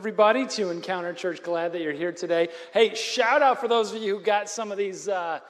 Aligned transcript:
everybody 0.00 0.46
to 0.46 0.70
Encounter 0.70 1.12
Church. 1.12 1.42
Glad 1.42 1.74
that 1.74 1.82
you're 1.82 1.92
here 1.92 2.10
today. 2.10 2.48
Hey, 2.72 2.94
shout 2.94 3.42
out 3.42 3.60
for 3.60 3.68
those 3.68 3.92
of 3.92 4.00
you 4.00 4.16
who 4.16 4.24
got 4.24 4.48
some 4.48 4.72
of 4.72 4.78
these 4.78 5.08
uh, 5.08 5.40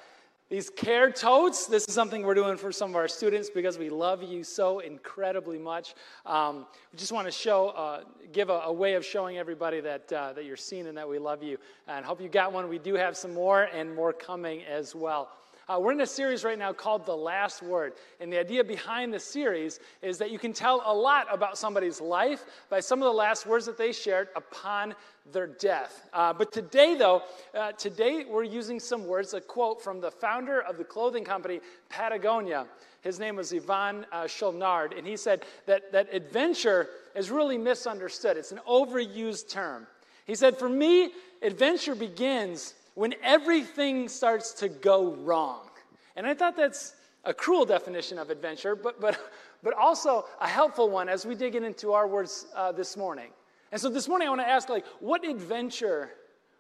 these 0.49 0.69
care 0.69 1.09
totes. 1.09 1.67
This 1.67 1.87
is 1.87 1.95
something 1.95 2.25
we're 2.25 2.35
doing 2.35 2.57
for 2.57 2.73
some 2.73 2.91
of 2.91 2.97
our 2.97 3.07
students 3.07 3.49
because 3.49 3.79
we 3.79 3.91
love 3.91 4.25
you 4.25 4.43
so 4.43 4.81
incredibly 4.81 5.57
much. 5.57 5.95
Um, 6.27 6.67
we 6.93 6.99
just 6.99 7.13
want 7.13 7.29
to 7.29 7.31
show, 7.31 7.69
uh, 7.69 8.01
give 8.33 8.51
a, 8.51 8.63
a, 8.65 8.73
way 8.73 8.95
of 8.95 9.07
showing 9.07 9.39
everybody 9.39 9.79
that 9.83 10.13
uh, 10.13 10.33
that 10.33 10.45
you're 10.45 10.57
seen 10.57 10.89
and 10.89 10.99
that 10.99 11.09
we 11.09 11.21
love 11.21 11.45
you. 11.45 11.57
And 11.87 12.05
hope 12.05 12.21
you 12.21 12.29
got 12.29 12.53
one. 12.53 12.69
We 12.69 12.81
do 12.81 12.95
have 12.95 13.17
some 13.17 13.33
more 13.33 13.69
and 13.73 13.95
more 13.95 14.13
coming 14.13 14.65
as 14.65 14.97
well. 14.97 15.29
Uh, 15.71 15.79
we're 15.79 15.93
in 15.93 16.01
a 16.01 16.07
series 16.07 16.43
right 16.43 16.59
now 16.59 16.73
called 16.73 17.07
The 17.07 17.17
Last 17.17 17.63
Word. 17.63 17.93
And 18.19 18.33
the 18.33 18.41
idea 18.41 18.65
behind 18.65 19.15
the 19.15 19.21
series 19.21 19.79
is 20.03 20.19
that 20.19 20.33
you 20.33 20.39
can 20.39 20.53
tell 20.53 20.83
a 20.85 20.93
lot 20.93 21.29
about 21.31 21.57
somebody's 21.57 22.01
life 22.01 22.45
by 22.69 22.81
some 22.81 22.99
of 22.99 23.05
the 23.05 23.17
last 23.17 23.47
words 23.47 23.67
that 23.67 23.79
they 23.79 23.93
shared 23.93 24.31
upon 24.35 24.97
their 25.31 25.47
death. 25.47 26.09
Uh, 26.13 26.33
but 26.33 26.51
today, 26.51 26.97
though, 26.97 27.23
uh, 27.55 27.71
today 27.73 28.25
we're 28.29 28.43
using 28.43 28.81
some 28.81 29.07
words, 29.07 29.33
a 29.33 29.41
quote 29.41 29.81
from 29.81 30.01
the 30.01 30.11
founder 30.11 30.61
of 30.61 30.77
the 30.77 30.83
clothing 30.83 31.23
company 31.23 31.61
Patagonia. 31.89 32.67
His 33.03 33.21
name 33.21 33.37
was 33.37 33.53
Yvon 33.53 34.07
uh, 34.11 34.25
Chouinard, 34.25 34.99
and 34.99 35.07
he 35.07 35.17
said 35.17 35.45
that, 35.67 35.93
that 35.93 36.13
adventure 36.13 36.89
is 37.15 37.31
really 37.31 37.59
misunderstood. 37.59 38.37
It's 38.37 38.51
an 38.51 38.61
overused 38.69 39.49
term. 39.49 39.87
He 40.27 40.35
said, 40.35 40.59
For 40.59 40.69
me, 40.69 41.13
adventure 41.43 41.95
begins 41.95 42.75
when 43.01 43.15
everything 43.23 44.11
starts 44.11 44.53
to 44.53 44.69
go 44.69 45.15
wrong. 45.15 45.71
And 46.17 46.27
I 46.27 46.35
thought 46.35 46.55
that's 46.55 46.97
a 47.25 47.33
cruel 47.33 47.65
definition 47.65 48.19
of 48.19 48.29
adventure, 48.29 48.77
but, 48.77 49.01
but, 49.01 49.19
but 49.63 49.73
also 49.73 50.27
a 50.39 50.47
helpful 50.47 50.91
one 50.91 51.09
as 51.09 51.25
we 51.25 51.35
dig 51.35 51.55
into 51.55 51.95
our 51.95 52.07
words 52.07 52.45
uh, 52.55 52.73
this 52.73 52.99
morning. 52.99 53.31
And 53.73 53.81
so 53.81 53.89
this 53.89 54.07
morning 54.07 54.29
I 54.29 54.31
want 54.33 54.43
to 54.43 54.47
ask, 54.47 54.69
like, 54.69 54.85
what 54.99 55.27
adventure 55.27 56.11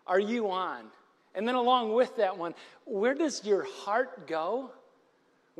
are 0.06 0.18
you 0.18 0.50
on? 0.50 0.86
And 1.34 1.46
then 1.46 1.56
along 1.56 1.92
with 1.92 2.16
that 2.16 2.38
one, 2.38 2.54
where 2.86 3.12
does 3.12 3.44
your 3.44 3.64
heart 3.64 4.26
go 4.26 4.70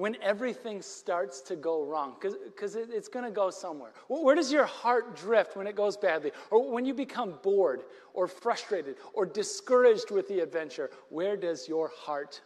when 0.01 0.17
everything 0.23 0.81
starts 0.81 1.43
to 1.43 1.55
go 1.55 1.85
wrong, 1.85 2.17
because 2.21 2.75
it, 2.75 2.89
it's 2.91 3.09
going 3.09 3.25
to 3.25 3.31
go 3.31 3.51
somewhere. 3.51 3.93
Where 4.09 4.35
does 4.35 4.51
your 4.51 4.65
heart 4.65 5.15
drift 5.15 5.57
when 5.57 5.67
it 5.67 5.77
goes 5.77 5.95
badly? 5.95 6.33
Or 6.51 6.73
when 6.73 6.87
you 6.87 6.95
become 6.95 7.35
bored 7.43 7.83
or 8.15 8.27
frustrated 8.27 8.97
or 9.13 9.27
discouraged 9.27 10.11
with 10.11 10.27
the 10.27 10.41
adventure? 10.41 10.91
Where 11.11 11.37
does 11.37 11.69
your 11.69 11.91
heart 11.95 12.41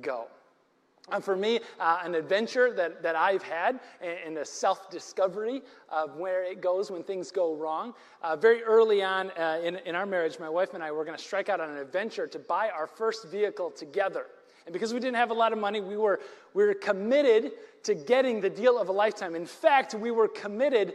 go? 0.00 0.28
And 1.10 1.24
for 1.24 1.34
me, 1.34 1.58
uh, 1.80 2.00
an 2.04 2.14
adventure 2.14 2.72
that, 2.74 3.02
that 3.02 3.16
I've 3.16 3.42
had 3.42 3.80
and 4.00 4.38
a 4.38 4.44
self 4.44 4.88
discovery 4.88 5.62
of 5.88 6.16
where 6.16 6.44
it 6.44 6.60
goes 6.60 6.92
when 6.92 7.02
things 7.02 7.32
go 7.32 7.56
wrong. 7.56 7.92
Uh, 8.22 8.36
very 8.36 8.62
early 8.62 9.02
on 9.02 9.32
uh, 9.32 9.60
in, 9.64 9.76
in 9.78 9.96
our 9.96 10.06
marriage, 10.06 10.38
my 10.38 10.48
wife 10.48 10.74
and 10.74 10.84
I 10.84 10.92
were 10.92 11.04
going 11.04 11.16
to 11.16 11.22
strike 11.22 11.48
out 11.48 11.60
on 11.60 11.70
an 11.70 11.78
adventure 11.78 12.28
to 12.28 12.38
buy 12.38 12.70
our 12.70 12.86
first 12.86 13.26
vehicle 13.28 13.72
together. 13.72 14.26
And 14.68 14.72
because 14.74 14.92
we 14.92 15.00
didn't 15.00 15.16
have 15.16 15.30
a 15.30 15.34
lot 15.34 15.54
of 15.54 15.58
money, 15.58 15.80
we 15.80 15.96
were, 15.96 16.20
we 16.52 16.62
were 16.62 16.74
committed 16.74 17.52
to 17.84 17.94
getting 17.94 18.38
the 18.38 18.50
deal 18.50 18.78
of 18.78 18.90
a 18.90 18.92
lifetime. 18.92 19.34
In 19.34 19.46
fact, 19.46 19.94
we 19.94 20.10
were 20.10 20.28
committed 20.28 20.92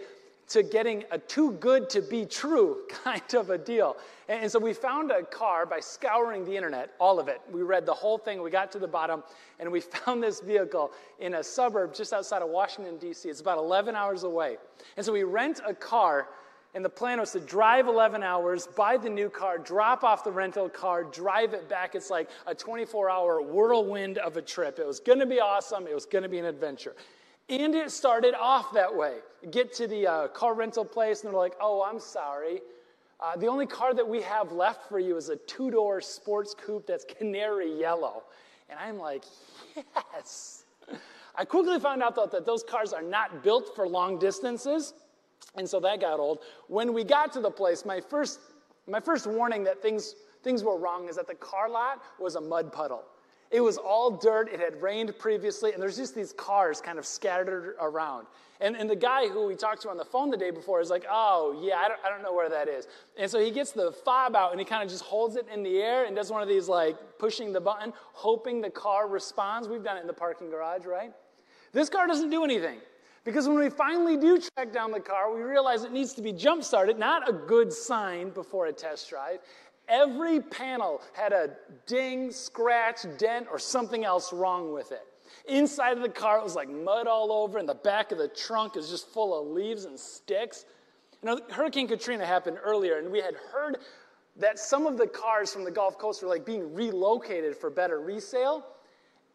to 0.50 0.62
getting 0.62 1.04
a 1.10 1.18
too 1.18 1.54
good 1.54 1.90
to 1.90 2.00
be 2.04 2.24
true 2.24 2.82
kind 3.04 3.34
of 3.34 3.50
a 3.50 3.58
deal. 3.58 3.98
And, 4.30 4.44
and 4.44 4.52
so 4.52 4.60
we 4.60 4.74
found 4.74 5.10
a 5.10 5.24
car 5.24 5.66
by 5.66 5.80
scouring 5.80 6.46
the 6.46 6.56
internet, 6.56 6.92
all 7.00 7.20
of 7.20 7.28
it. 7.28 7.42
We 7.52 7.64
read 7.64 7.88
the 7.88 7.96
whole 7.96 8.20
thing, 8.20 8.44
we 8.44 8.52
got 8.52 8.72
to 8.74 8.78
the 8.80 8.88
bottom, 8.88 9.24
and 9.60 9.72
we 9.72 9.80
found 10.06 10.22
this 10.22 10.40
vehicle 10.40 10.92
in 11.20 11.34
a 11.34 11.44
suburb 11.44 11.96
just 11.96 12.14
outside 12.14 12.44
of 12.44 12.50
Washington, 12.50 12.98
D.C. 12.98 13.28
It's 13.28 13.42
about 13.42 13.58
11 13.58 13.96
hours 13.96 14.22
away. 14.22 14.58
And 14.98 15.04
so 15.04 15.14
we 15.14 15.24
rent 15.24 15.62
a 15.66 15.74
car 15.74 16.28
and 16.76 16.84
the 16.84 16.90
plan 16.90 17.20
was 17.20 17.32
to 17.34 17.40
drive 17.40 17.88
11 17.88 18.24
hours, 18.24 18.68
buy 18.68 18.98
the 18.98 19.10
new 19.10 19.30
car, 19.30 19.60
drop 19.60 20.04
off 20.04 20.24
the 20.24 20.32
rental 20.32 20.68
car, 20.68 21.04
drive 21.04 21.54
it 21.54 21.70
back. 21.70 21.94
It's 21.94 22.10
like 22.10 22.30
a 22.48 22.56
24 22.56 23.10
hour 23.10 23.42
whirlwind 23.42 24.18
of 24.18 24.38
a 24.38 24.42
trip. 24.42 24.80
It 24.80 24.88
was 24.88 25.00
going 25.00 25.20
to 25.20 25.28
be 25.28 25.40
awesome. 25.40 25.86
It 25.86 25.94
was 25.94 26.06
going 26.06 26.24
to 26.24 26.30
be 26.30 26.40
an 26.40 26.46
adventure. 26.46 26.96
And 27.50 27.76
it 27.76 27.92
started 27.92 28.34
off 28.34 28.74
that 28.74 28.96
way. 28.96 29.18
Get 29.52 29.74
to 29.74 29.88
the 29.88 30.08
uh, 30.08 30.28
car 30.30 30.56
rental 30.56 30.86
place, 30.86 31.22
and 31.22 31.32
they're 31.32 31.40
like, 31.40 31.56
oh, 31.62 31.84
I'm 31.84 32.00
sorry. 32.00 32.62
Uh, 33.20 33.38
the 33.38 33.48
only 33.48 33.68
car 33.68 33.94
that 33.94 34.08
we 34.08 34.22
have 34.22 34.52
left 34.52 34.90
for 34.90 35.00
you 35.00 35.16
is 35.16 35.30
a 35.30 35.36
two 35.36 35.70
door 35.70 36.02
sports 36.02 36.56
coupe 36.56 36.88
that's 36.88 37.06
canary 37.06 37.80
yellow. 37.80 38.24
And 38.70 38.80
I'm 38.80 38.98
like, 38.98 39.24
yes. 39.76 40.64
I 41.36 41.46
quickly 41.46 41.80
found 41.80 42.02
out, 42.02 42.16
though, 42.16 42.28
that 42.28 42.46
those 42.46 42.64
cars 42.64 42.94
are 42.94 43.02
not 43.02 43.44
built 43.44 43.76
for 43.76 43.88
long 43.88 44.20
distances. 44.20 44.94
And 45.56 45.68
so 45.70 45.80
that 45.82 46.02
got 46.02 46.20
old. 46.20 46.40
When 46.68 46.94
we 46.94 47.04
got 47.04 47.32
to 47.34 47.40
the 47.40 47.52
place, 47.52 47.86
my 47.86 48.00
first, 48.02 48.40
my 48.88 49.00
first 49.00 49.28
warning 49.28 49.64
that 49.66 49.82
things, 49.82 50.16
things 50.44 50.64
were 50.64 50.78
wrong 50.78 51.08
is 51.08 51.16
that 51.18 51.28
the 51.28 51.36
car 51.36 51.70
lot 51.70 52.02
was 52.20 52.36
a 52.36 52.42
mud 52.42 52.74
puddle. 52.74 53.04
It 53.52 53.62
was 53.62 53.78
all 53.78 54.10
dirt. 54.10 54.52
It 54.52 54.60
had 54.60 54.82
rained 54.82 55.14
previously, 55.20 55.74
and 55.74 55.82
there's 55.82 55.96
just 55.96 56.16
these 56.16 56.34
cars 56.34 56.82
kind 56.82 56.98
of 56.98 57.06
scattered 57.06 57.76
around. 57.80 58.26
And, 58.60 58.76
and 58.76 58.90
the 58.90 58.96
guy 58.96 59.28
who 59.28 59.46
we 59.46 59.56
talked 59.56 59.84
to 59.84 59.90
on 59.90 59.98
the 59.98 60.06
phone 60.06 60.32
the 60.32 60.38
day 60.38 60.50
before 60.50 60.82
is 60.82 60.90
like, 60.90 61.06
oh, 61.08 61.62
yeah, 61.64 61.76
I 61.76 61.88
don't, 61.88 62.00
I 62.04 62.10
don't 62.10 62.24
know 62.24 62.34
where 62.34 62.50
that 62.50 62.68
is. 62.68 62.88
And 63.16 63.30
so 63.30 63.40
he 63.40 63.52
gets 63.52 63.72
the 63.72 63.92
fob 63.92 64.36
out 64.36 64.52
and 64.52 64.60
he 64.60 64.66
kind 64.66 64.82
of 64.82 64.90
just 64.90 65.04
holds 65.04 65.36
it 65.36 65.46
in 65.54 65.62
the 65.62 65.78
air 65.78 66.06
and 66.06 66.16
does 66.16 66.32
one 66.32 66.42
of 66.42 66.48
these 66.48 66.68
like 66.68 66.98
pushing 67.20 67.54
the 67.54 67.62
button, 67.62 67.94
hoping 68.14 68.60
the 68.60 68.72
car 68.72 69.08
responds. 69.08 69.68
We've 69.68 69.84
done 69.84 69.98
it 69.98 70.02
in 70.02 70.08
the 70.08 70.14
parking 70.14 70.50
garage, 70.50 70.86
right? 70.86 71.12
This 71.74 71.90
car 71.90 72.08
doesn't 72.08 72.32
do 72.32 72.44
anything. 72.44 72.80
Because 73.24 73.48
when 73.48 73.58
we 73.58 73.70
finally 73.70 74.18
do 74.18 74.40
track 74.40 74.74
down 74.74 74.92
the 74.92 75.00
car, 75.00 75.34
we 75.34 75.42
realize 75.42 75.84
it 75.84 75.94
needs 75.94 76.14
to 76.14 76.22
be 76.22 76.34
jump 76.34 76.64
started, 76.64 77.00
not 77.00 77.28
a 77.30 77.34
good 77.34 77.72
sign 77.72 78.30
before 78.30 78.66
a 78.66 78.74
test 78.74 79.10
drive. 79.10 79.40
Every 79.88 80.42
panel 80.42 81.02
had 81.14 81.32
a 81.32 81.52
ding, 81.86 82.32
scratch, 82.32 83.06
dent, 83.18 83.48
or 83.50 83.60
something 83.60 84.04
else 84.04 84.34
wrong 84.34 84.74
with 84.74 84.92
it. 84.92 85.06
Inside 85.48 85.98
of 85.98 86.04
the 86.04 86.10
car, 86.10 86.38
it 86.38 86.44
was 86.44 86.56
like 86.56 86.70
mud 86.70 87.08
all 87.08 87.32
over, 87.32 87.58
and 87.58 87.68
the 87.68 87.76
back 87.76 88.12
of 88.12 88.18
the 88.18 88.28
trunk 88.28 88.78
is 88.78 88.90
just 88.90 89.08
full 89.10 89.40
of 89.40 89.48
leaves 89.48 89.86
and 89.86 90.00
sticks. 90.00 90.66
You 91.22 91.30
know, 91.30 91.40
Hurricane 91.50 91.88
Katrina 91.88 92.26
happened 92.26 92.58
earlier, 92.64 92.98
and 92.98 93.12
we 93.12 93.20
had 93.20 93.36
heard 93.52 93.78
that 94.38 94.58
some 94.60 94.86
of 94.86 94.98
the 94.98 95.08
cars 95.08 95.54
from 95.54 95.64
the 95.64 95.72
Gulf 95.72 95.98
Coast 95.98 96.24
were 96.24 96.30
like 96.30 96.46
being 96.46 96.74
relocated 96.74 97.56
for 97.56 97.70
better 97.70 98.00
resale. 98.00 98.66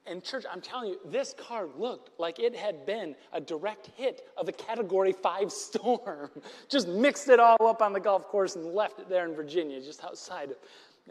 And, 0.07 0.25
church, 0.25 0.45
I'm 0.51 0.63
telling 0.63 0.91
you, 0.91 0.99
this 1.05 1.35
car 1.35 1.67
looked 1.77 2.19
like 2.19 2.39
it 2.39 2.57
had 2.57 2.87
been 2.87 3.15
a 3.33 3.41
direct 3.41 3.91
hit 3.97 4.27
of 4.39 4.49
a 4.49 4.53
Category 4.53 5.13
5 5.13 5.53
storm. 5.53 6.31
just 6.69 6.89
mixed 6.89 7.29
it 7.29 7.39
all 7.39 7.67
up 7.67 7.83
on 7.83 7.93
the 7.93 8.01
golf 8.01 8.27
course 8.29 8.57
and 8.57 8.73
left 8.73 9.01
it 9.01 9.09
there 9.09 9.27
in 9.27 9.35
Virginia, 9.35 9.81
just 9.81 10.03
outside 10.03 10.51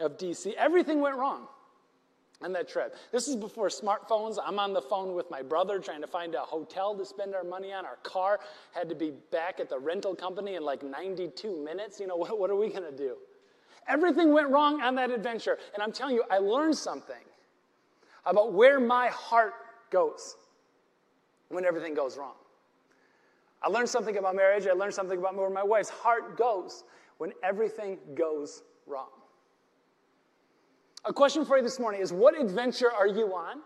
of, 0.00 0.18
D.C. 0.18 0.54
Everything 0.56 1.00
went 1.00 1.16
wrong 1.16 1.46
on 2.42 2.52
that 2.52 2.68
trip. 2.68 2.96
This 3.10 3.26
is 3.26 3.36
before 3.36 3.68
smartphones. 3.68 4.36
I'm 4.44 4.58
on 4.58 4.72
the 4.72 4.82
phone 4.82 5.14
with 5.14 5.30
my 5.30 5.42
brother 5.42 5.78
trying 5.80 6.00
to 6.02 6.06
find 6.06 6.34
a 6.34 6.40
hotel 6.40 6.96
to 6.96 7.04
spend 7.04 7.34
our 7.34 7.42
money 7.42 7.72
on. 7.72 7.84
Our 7.84 7.96
car 8.04 8.38
had 8.72 8.88
to 8.88 8.94
be 8.94 9.12
back 9.32 9.58
at 9.58 9.68
the 9.68 9.78
rental 9.78 10.14
company 10.14 10.54
in 10.54 10.64
like 10.64 10.82
92 10.82 11.64
minutes. 11.64 11.98
You 11.98 12.06
know, 12.06 12.16
what, 12.16 12.38
what 12.38 12.50
are 12.50 12.56
we 12.56 12.68
going 12.68 12.88
to 12.88 12.96
do? 12.96 13.16
Everything 13.88 14.32
went 14.32 14.50
wrong 14.50 14.80
on 14.82 14.94
that 14.96 15.10
adventure. 15.10 15.58
And 15.74 15.82
I'm 15.82 15.92
telling 15.92 16.14
you, 16.14 16.24
I 16.30 16.38
learned 16.38 16.76
something 16.76 17.16
about 18.28 18.52
where 18.52 18.78
my 18.78 19.08
heart 19.08 19.54
goes 19.90 20.36
when 21.48 21.64
everything 21.64 21.94
goes 21.94 22.16
wrong. 22.16 22.34
I 23.62 23.68
learned 23.68 23.88
something 23.88 24.16
about 24.16 24.36
marriage. 24.36 24.66
I 24.66 24.72
learned 24.72 24.94
something 24.94 25.18
about 25.18 25.34
where 25.34 25.50
my 25.50 25.64
wife's 25.64 25.88
heart 25.88 26.36
goes 26.36 26.84
when 27.16 27.32
everything 27.42 27.98
goes 28.14 28.62
wrong. 28.86 29.08
A 31.06 31.12
question 31.12 31.44
for 31.44 31.56
you 31.56 31.62
this 31.62 31.80
morning 31.80 32.00
is 32.00 32.12
what 32.12 32.38
adventure 32.38 32.92
are 32.92 33.06
you 33.06 33.34
on? 33.34 33.60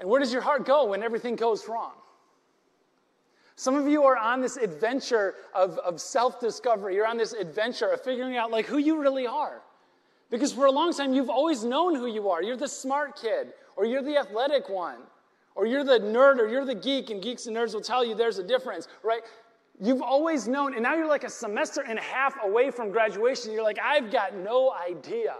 And 0.00 0.08
where 0.08 0.18
does 0.18 0.32
your 0.32 0.42
heart 0.42 0.64
go 0.64 0.86
when 0.86 1.02
everything 1.02 1.36
goes 1.36 1.68
wrong? 1.68 1.92
Some 3.56 3.76
of 3.76 3.86
you 3.86 4.02
are 4.04 4.16
on 4.16 4.40
this 4.40 4.56
adventure 4.56 5.34
of, 5.54 5.78
of 5.78 6.00
self 6.00 6.40
discovery. 6.40 6.94
You're 6.96 7.06
on 7.06 7.18
this 7.18 7.34
adventure 7.34 7.88
of 7.88 8.02
figuring 8.02 8.36
out 8.36 8.50
like 8.50 8.66
who 8.66 8.78
you 8.78 9.00
really 9.00 9.26
are. 9.26 9.62
Because 10.30 10.52
for 10.52 10.66
a 10.66 10.70
long 10.70 10.92
time, 10.92 11.12
you've 11.12 11.30
always 11.30 11.64
known 11.64 11.94
who 11.94 12.06
you 12.06 12.28
are. 12.30 12.42
You're 12.42 12.56
the 12.56 12.68
smart 12.68 13.20
kid, 13.20 13.52
or 13.76 13.84
you're 13.84 14.02
the 14.02 14.16
athletic 14.16 14.68
one, 14.68 14.98
or 15.54 15.66
you're 15.66 15.84
the 15.84 16.00
nerd, 16.00 16.38
or 16.38 16.48
you're 16.48 16.64
the 16.64 16.74
geek, 16.74 17.10
and 17.10 17.22
geeks 17.22 17.46
and 17.46 17.56
nerds 17.56 17.74
will 17.74 17.80
tell 17.80 18.04
you 18.04 18.14
there's 18.14 18.38
a 18.38 18.44
difference, 18.44 18.88
right? 19.02 19.22
You've 19.80 20.02
always 20.02 20.48
known, 20.48 20.74
and 20.74 20.82
now 20.82 20.94
you're 20.94 21.08
like 21.08 21.24
a 21.24 21.30
semester 21.30 21.82
and 21.86 21.98
a 21.98 22.02
half 22.02 22.36
away 22.42 22.70
from 22.70 22.90
graduation. 22.90 23.52
You're 23.52 23.64
like, 23.64 23.78
I've 23.82 24.10
got 24.10 24.36
no 24.36 24.72
idea. 24.72 25.34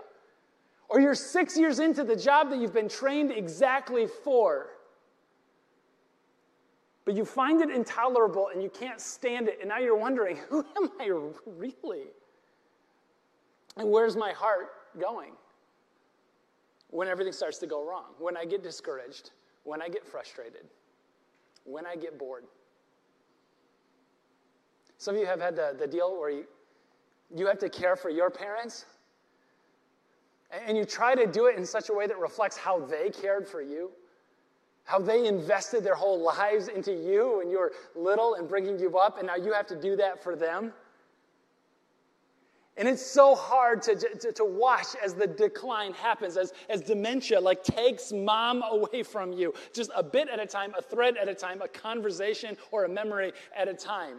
Or 0.88 1.00
you're 1.00 1.14
six 1.14 1.56
years 1.56 1.78
into 1.78 2.04
the 2.04 2.16
job 2.16 2.50
that 2.50 2.58
you've 2.58 2.74
been 2.74 2.88
trained 2.88 3.32
exactly 3.32 4.06
for. 4.06 4.70
But 7.04 7.14
you 7.14 7.24
find 7.24 7.60
it 7.60 7.70
intolerable 7.70 8.48
and 8.52 8.62
you 8.62 8.70
can't 8.70 9.00
stand 9.00 9.48
it, 9.48 9.58
and 9.60 9.68
now 9.68 9.78
you're 9.78 9.96
wondering, 9.96 10.36
who 10.48 10.64
am 10.76 10.90
I 11.00 11.06
really? 11.46 12.06
And 13.76 13.90
where's 13.90 14.16
my 14.16 14.32
heart 14.32 14.70
going? 15.00 15.32
When 16.90 17.08
everything 17.08 17.32
starts 17.32 17.58
to 17.58 17.66
go 17.66 17.88
wrong, 17.88 18.14
when 18.18 18.36
I 18.36 18.44
get 18.44 18.62
discouraged, 18.62 19.30
when 19.64 19.82
I 19.82 19.88
get 19.88 20.06
frustrated, 20.06 20.66
when 21.64 21.86
I 21.86 21.96
get 21.96 22.18
bored. 22.18 22.44
Some 24.98 25.16
of 25.16 25.20
you 25.20 25.26
have 25.26 25.40
had 25.40 25.56
the, 25.56 25.74
the 25.78 25.86
deal 25.86 26.18
where 26.18 26.30
you, 26.30 26.44
you 27.34 27.46
have 27.46 27.58
to 27.58 27.68
care 27.68 27.96
for 27.96 28.10
your 28.10 28.30
parents, 28.30 28.86
and 30.66 30.76
you 30.76 30.84
try 30.84 31.14
to 31.16 31.26
do 31.26 31.46
it 31.46 31.56
in 31.56 31.66
such 31.66 31.88
a 31.88 31.92
way 31.92 32.06
that 32.06 32.18
reflects 32.18 32.56
how 32.56 32.78
they 32.78 33.10
cared 33.10 33.48
for 33.48 33.60
you, 33.60 33.90
how 34.84 35.00
they 35.00 35.26
invested 35.26 35.82
their 35.82 35.94
whole 35.94 36.20
lives 36.20 36.68
into 36.68 36.92
you 36.92 37.38
when 37.38 37.50
you 37.50 37.58
were 37.58 37.72
little 37.96 38.34
and 38.34 38.48
bringing 38.48 38.78
you 38.78 38.96
up, 38.98 39.18
and 39.18 39.26
now 39.26 39.34
you 39.34 39.52
have 39.52 39.66
to 39.66 39.76
do 39.76 39.96
that 39.96 40.22
for 40.22 40.36
them. 40.36 40.72
And 42.76 42.88
it's 42.88 43.04
so 43.04 43.36
hard 43.36 43.82
to, 43.82 43.94
to, 43.94 44.32
to, 44.32 44.44
watch 44.44 44.96
as 45.02 45.14
the 45.14 45.28
decline 45.28 45.92
happens, 45.92 46.36
as, 46.36 46.52
as 46.68 46.80
dementia 46.80 47.40
like 47.40 47.62
takes 47.62 48.12
mom 48.12 48.64
away 48.68 49.04
from 49.04 49.32
you, 49.32 49.54
just 49.72 49.92
a 49.94 50.02
bit 50.02 50.28
at 50.28 50.40
a 50.40 50.46
time, 50.46 50.72
a 50.76 50.82
thread 50.82 51.16
at 51.16 51.28
a 51.28 51.34
time, 51.34 51.62
a 51.62 51.68
conversation 51.68 52.56
or 52.72 52.84
a 52.84 52.88
memory 52.88 53.32
at 53.56 53.68
a 53.68 53.74
time. 53.74 54.16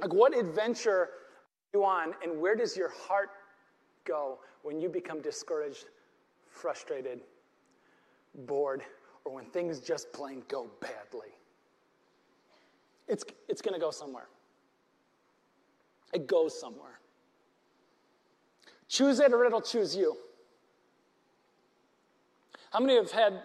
Like, 0.00 0.14
what 0.14 0.36
adventure 0.36 0.90
are 1.02 1.08
you 1.74 1.84
on, 1.84 2.14
and 2.22 2.40
where 2.40 2.56
does 2.56 2.74
your 2.74 2.88
heart 2.88 3.30
go 4.04 4.38
when 4.62 4.80
you 4.80 4.88
become 4.88 5.20
discouraged, 5.20 5.86
frustrated, 6.48 7.20
bored, 8.46 8.82
or 9.26 9.34
when 9.34 9.44
things 9.46 9.78
just 9.78 10.10
plain 10.14 10.42
go 10.48 10.70
badly? 10.80 11.28
It's, 13.08 13.24
it's 13.48 13.60
to 13.60 13.78
go 13.78 13.90
somewhere. 13.90 14.28
It 16.12 16.26
goes 16.26 16.58
somewhere. 16.58 16.98
Choose 18.88 19.20
it 19.20 19.32
or 19.32 19.44
it'll 19.44 19.62
choose 19.62 19.96
you. 19.96 20.16
How 22.70 22.80
many 22.80 22.96
have 22.96 23.10
had 23.10 23.40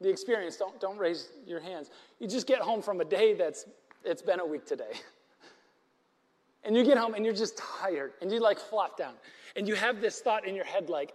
the 0.00 0.08
experience? 0.08 0.56
Don't, 0.56 0.78
don't 0.80 0.98
raise 0.98 1.28
your 1.46 1.60
hands. 1.60 1.90
You 2.18 2.28
just 2.28 2.46
get 2.46 2.60
home 2.60 2.82
from 2.82 3.00
a 3.00 3.04
day 3.04 3.34
that's 3.34 3.66
it's 4.04 4.22
been 4.22 4.40
a 4.40 4.46
week 4.46 4.66
today. 4.66 4.92
And 6.64 6.76
you 6.76 6.84
get 6.84 6.96
home 6.96 7.14
and 7.14 7.24
you're 7.24 7.34
just 7.34 7.58
tired 7.58 8.12
and 8.22 8.30
you 8.30 8.38
like 8.38 8.56
flop 8.56 8.96
down. 8.96 9.14
And 9.56 9.66
you 9.66 9.74
have 9.74 10.00
this 10.00 10.20
thought 10.20 10.46
in 10.46 10.54
your 10.54 10.64
head 10.64 10.88
like, 10.88 11.12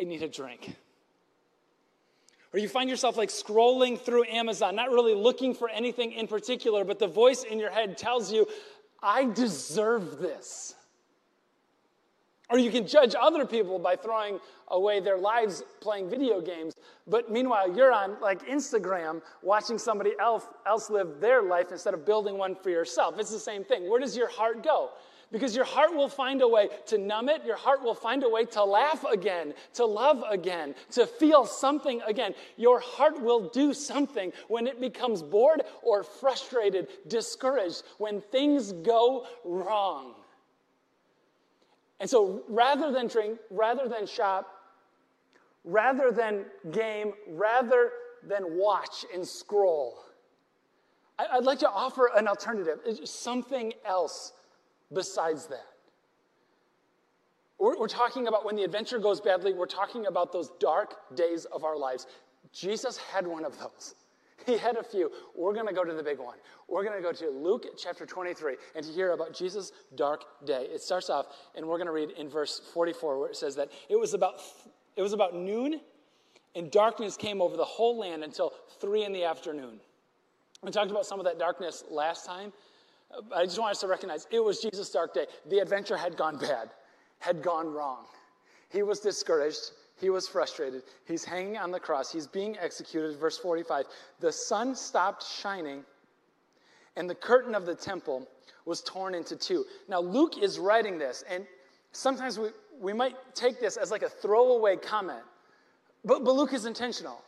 I 0.00 0.02
need 0.02 0.22
a 0.22 0.28
drink. 0.28 0.74
Or 2.52 2.58
you 2.58 2.68
find 2.68 2.90
yourself 2.90 3.16
like 3.16 3.30
scrolling 3.30 3.98
through 3.98 4.24
Amazon, 4.24 4.76
not 4.76 4.90
really 4.90 5.14
looking 5.14 5.54
for 5.54 5.68
anything 5.68 6.12
in 6.12 6.26
particular, 6.26 6.84
but 6.84 6.98
the 6.98 7.06
voice 7.06 7.42
in 7.42 7.58
your 7.58 7.70
head 7.70 7.98
tells 7.98 8.32
you, 8.32 8.46
I 9.04 9.26
deserve 9.26 10.18
this. 10.18 10.74
Or 12.50 12.58
you 12.58 12.70
can 12.70 12.86
judge 12.86 13.14
other 13.18 13.44
people 13.44 13.78
by 13.78 13.96
throwing 13.96 14.38
away 14.68 15.00
their 15.00 15.18
lives 15.18 15.62
playing 15.80 16.08
video 16.08 16.40
games, 16.40 16.74
but 17.06 17.30
meanwhile, 17.30 17.74
you're 17.74 17.92
on 17.92 18.20
like 18.20 18.46
Instagram 18.46 19.22
watching 19.42 19.78
somebody 19.78 20.12
else, 20.20 20.46
else 20.66 20.88
live 20.90 21.20
their 21.20 21.42
life 21.42 21.70
instead 21.70 21.94
of 21.94 22.04
building 22.06 22.38
one 22.38 22.54
for 22.54 22.70
yourself. 22.70 23.18
It's 23.18 23.30
the 23.30 23.38
same 23.38 23.64
thing. 23.64 23.88
Where 23.88 24.00
does 24.00 24.16
your 24.16 24.28
heart 24.28 24.62
go? 24.62 24.90
Because 25.32 25.56
your 25.56 25.64
heart 25.64 25.94
will 25.94 26.08
find 26.08 26.42
a 26.42 26.48
way 26.48 26.68
to 26.86 26.98
numb 26.98 27.28
it. 27.28 27.44
Your 27.44 27.56
heart 27.56 27.82
will 27.82 27.94
find 27.94 28.22
a 28.22 28.28
way 28.28 28.44
to 28.46 28.64
laugh 28.64 29.04
again, 29.04 29.54
to 29.74 29.84
love 29.84 30.22
again, 30.28 30.74
to 30.92 31.06
feel 31.06 31.44
something 31.44 32.00
again. 32.06 32.34
Your 32.56 32.80
heart 32.80 33.20
will 33.20 33.48
do 33.48 33.74
something 33.74 34.32
when 34.48 34.66
it 34.66 34.80
becomes 34.80 35.22
bored 35.22 35.62
or 35.82 36.02
frustrated, 36.02 36.88
discouraged, 37.08 37.82
when 37.98 38.20
things 38.20 38.72
go 38.72 39.26
wrong. 39.44 40.14
And 42.00 42.10
so 42.10 42.42
rather 42.48 42.92
than 42.92 43.06
drink, 43.06 43.38
rather 43.50 43.88
than 43.88 44.06
shop, 44.06 44.50
rather 45.64 46.10
than 46.10 46.44
game, 46.70 47.14
rather 47.28 47.92
than 48.26 48.56
watch 48.58 49.04
and 49.14 49.26
scroll, 49.26 50.04
I'd 51.18 51.44
like 51.44 51.60
to 51.60 51.70
offer 51.70 52.10
an 52.16 52.26
alternative, 52.26 52.80
something 53.04 53.72
else 53.86 54.32
besides 54.92 55.46
that. 55.46 55.66
We're, 57.58 57.78
we're, 57.78 57.88
talking 57.88 58.26
about 58.26 58.44
when 58.44 58.56
the 58.56 58.64
adventure 58.64 58.98
goes 58.98 59.20
badly, 59.20 59.54
we're 59.54 59.66
talking 59.66 60.06
about 60.06 60.32
those 60.32 60.50
dark 60.60 61.14
days 61.14 61.44
of 61.46 61.64
our 61.64 61.78
lives. 61.78 62.06
Jesus 62.52 62.96
had 62.96 63.26
one 63.26 63.44
of 63.44 63.58
those. 63.58 63.94
He 64.46 64.58
had 64.58 64.76
a 64.76 64.82
few. 64.82 65.10
We're 65.34 65.54
going 65.54 65.66
to 65.66 65.72
go 65.72 65.84
to 65.84 65.94
the 65.94 66.02
big 66.02 66.18
one. 66.18 66.36
We're 66.68 66.84
going 66.84 66.96
to 66.96 67.02
go 67.02 67.12
to 67.12 67.30
Luke 67.30 67.66
chapter 67.78 68.04
23 68.04 68.56
and 68.74 68.84
to 68.84 68.92
hear 68.92 69.12
about 69.12 69.32
Jesus' 69.32 69.72
dark 69.94 70.24
day. 70.44 70.66
It 70.70 70.82
starts 70.82 71.08
off, 71.08 71.26
and 71.54 71.66
we're 71.66 71.78
going 71.78 71.86
to 71.86 71.92
read 71.92 72.10
in 72.10 72.28
verse 72.28 72.60
44 72.74 73.18
where 73.18 73.30
it 73.30 73.36
says 73.36 73.56
that 73.56 73.70
it 73.88 73.98
was 73.98 74.12
about, 74.12 74.34
it 74.96 75.02
was 75.02 75.12
about 75.12 75.34
noon, 75.34 75.80
and 76.54 76.70
darkness 76.70 77.16
came 77.16 77.40
over 77.40 77.56
the 77.56 77.64
whole 77.64 77.98
land 77.98 78.22
until 78.22 78.52
three 78.80 79.04
in 79.04 79.12
the 79.12 79.24
afternoon. 79.24 79.80
We 80.62 80.70
talked 80.70 80.90
about 80.90 81.06
some 81.06 81.18
of 81.18 81.24
that 81.24 81.38
darkness 81.38 81.84
last 81.90 82.26
time. 82.26 82.52
I 83.34 83.44
just 83.44 83.58
want 83.58 83.72
us 83.72 83.80
to 83.80 83.86
recognize 83.86 84.26
it 84.30 84.42
was 84.42 84.60
Jesus' 84.60 84.90
dark 84.90 85.14
day. 85.14 85.26
The 85.48 85.58
adventure 85.58 85.96
had 85.96 86.16
gone 86.16 86.38
bad, 86.38 86.70
had 87.18 87.42
gone 87.42 87.72
wrong. 87.72 88.04
He 88.70 88.82
was 88.82 89.00
discouraged. 89.00 89.72
He 90.00 90.10
was 90.10 90.26
frustrated. 90.26 90.82
He's 91.06 91.24
hanging 91.24 91.56
on 91.56 91.70
the 91.70 91.78
cross. 91.78 92.12
He's 92.12 92.26
being 92.26 92.58
executed. 92.58 93.16
Verse 93.18 93.38
45 93.38 93.86
The 94.20 94.32
sun 94.32 94.74
stopped 94.74 95.24
shining, 95.24 95.84
and 96.96 97.08
the 97.08 97.14
curtain 97.14 97.54
of 97.54 97.66
the 97.66 97.74
temple 97.74 98.28
was 98.64 98.80
torn 98.82 99.14
into 99.14 99.36
two. 99.36 99.64
Now, 99.88 100.00
Luke 100.00 100.42
is 100.42 100.58
writing 100.58 100.98
this, 100.98 101.22
and 101.30 101.46
sometimes 101.92 102.38
we, 102.38 102.48
we 102.80 102.92
might 102.92 103.16
take 103.34 103.60
this 103.60 103.76
as 103.76 103.90
like 103.90 104.02
a 104.02 104.08
throwaway 104.08 104.76
comment, 104.76 105.22
but, 106.04 106.24
but 106.24 106.34
Luke 106.34 106.52
is 106.52 106.66
intentional. 106.66 107.22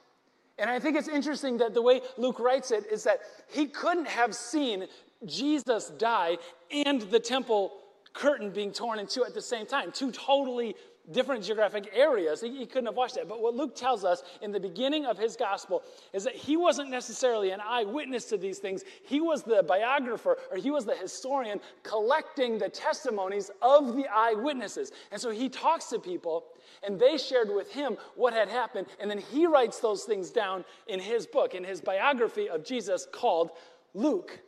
And 0.59 0.71
I 0.71 0.79
think 0.79 0.97
it's 0.97 1.09
interesting 1.09 1.59
that 1.59 1.75
the 1.75 1.83
way 1.83 2.01
Luke 2.17 2.41
writes 2.41 2.71
it 2.71 2.87
is 2.91 3.05
that 3.05 3.21
he 3.49 3.67
couldn't 3.67 4.09
have 4.09 4.35
seen 4.35 4.87
Jesus 5.25 5.91
die 5.99 6.39
and 6.71 7.01
the 7.03 7.21
temple 7.21 7.73
curtain 8.13 8.51
being 8.51 8.73
torn 8.73 8.99
in 8.99 9.07
two 9.07 9.25
at 9.25 9.35
the 9.35 9.43
same 9.43 9.67
time. 9.67 9.93
Two 9.93 10.11
totally 10.11 10.75
different 11.13 11.45
geographic 11.45 11.91
areas. 11.95 12.41
He, 12.41 12.57
he, 12.59 12.67
couldn't 12.67 12.87
have 12.87 12.97
watched 12.97 13.15
that. 13.15 13.29
But 13.29 13.41
what 13.41 13.55
Luke 13.55 13.77
tells 13.77 14.05
us 14.05 14.23
in 14.43 14.51
the 14.51 14.59
beginning 14.59 15.07
of 15.07 15.17
his 15.17 15.37
gospel 15.37 15.83
is 16.13 16.25
that 16.25 16.35
he 16.35 16.57
wasn't 16.57 16.91
necessarily 16.91 17.51
an 17.51 17.61
eyewitness 17.65 18.25
to 18.27 18.37
these 18.37 18.59
things. 18.59 18.83
He 19.05 19.21
was 19.21 19.43
the 19.43 19.63
biographer 19.63 20.37
or 20.51 20.57
he 20.57 20.71
was 20.71 20.85
the 20.85 20.97
historian 20.97 21.61
collecting 21.83 22.59
the 22.59 22.69
testimonies 22.69 23.51
of 23.63 23.97
the 23.97 24.07
eyewitnesses. 24.13 24.93
And 25.13 25.21
so 25.21 25.31
he 25.31 25.49
talks 25.49 25.87
to 25.87 25.99
people 25.99 26.45
and 26.83 26.99
they 26.99 27.19
shared 27.19 27.55
with 27.55 27.71
him 27.71 27.97
what 28.17 28.33
had 28.33 28.49
happened. 28.49 28.89
And 28.99 29.11
then 29.11 29.19
he 29.19 29.47
writes 29.47 29.79
those 29.79 30.05
things 30.05 30.31
down 30.31 30.65
in 30.89 30.99
his 30.99 31.27
book, 31.27 31.55
in 31.55 31.63
his 31.63 31.81
biography 31.81 32.49
of 32.49 32.65
Jesus 32.65 33.07
called 33.13 33.51
Luke. 33.95 34.41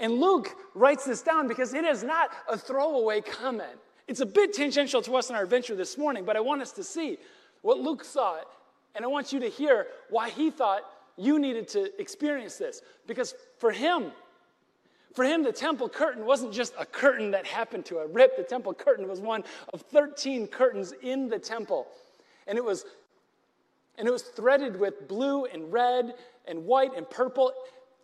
And 0.00 0.14
Luke 0.14 0.54
writes 0.74 1.04
this 1.04 1.22
down 1.22 1.48
because 1.48 1.74
it 1.74 1.84
is 1.84 2.04
not 2.04 2.30
a 2.48 2.56
throwaway 2.56 3.20
comment. 3.20 3.78
It's 4.06 4.20
a 4.20 4.26
bit 4.26 4.54
tangential 4.54 5.02
to 5.02 5.16
us 5.16 5.28
in 5.28 5.36
our 5.36 5.42
adventure 5.42 5.74
this 5.74 5.98
morning, 5.98 6.24
but 6.24 6.36
I 6.36 6.40
want 6.40 6.62
us 6.62 6.72
to 6.72 6.84
see 6.84 7.18
what 7.62 7.78
Luke 7.78 8.04
saw, 8.04 8.38
and 8.94 9.04
I 9.04 9.08
want 9.08 9.32
you 9.32 9.40
to 9.40 9.48
hear 9.48 9.88
why 10.08 10.30
he 10.30 10.50
thought 10.50 10.82
you 11.16 11.38
needed 11.38 11.68
to 11.68 12.00
experience 12.00 12.56
this. 12.56 12.80
Because 13.06 13.34
for 13.58 13.72
him, 13.72 14.12
for 15.14 15.24
him, 15.24 15.42
the 15.42 15.52
temple 15.52 15.88
curtain 15.88 16.24
wasn't 16.24 16.52
just 16.52 16.74
a 16.78 16.86
curtain 16.86 17.32
that 17.32 17.44
happened 17.44 17.84
to 17.86 17.98
a 17.98 18.06
rip. 18.06 18.36
The 18.36 18.44
temple 18.44 18.72
curtain 18.72 19.08
was 19.08 19.20
one 19.20 19.42
of 19.74 19.82
13 19.82 20.46
curtains 20.46 20.94
in 21.02 21.28
the 21.28 21.38
temple. 21.38 21.88
And 22.46 22.56
it 22.56 22.64
was 22.64 22.84
and 23.98 24.06
it 24.06 24.12
was 24.12 24.22
threaded 24.22 24.78
with 24.78 25.08
blue 25.08 25.44
and 25.46 25.72
red 25.72 26.14
and 26.46 26.64
white 26.64 26.96
and 26.96 27.08
purple. 27.10 27.52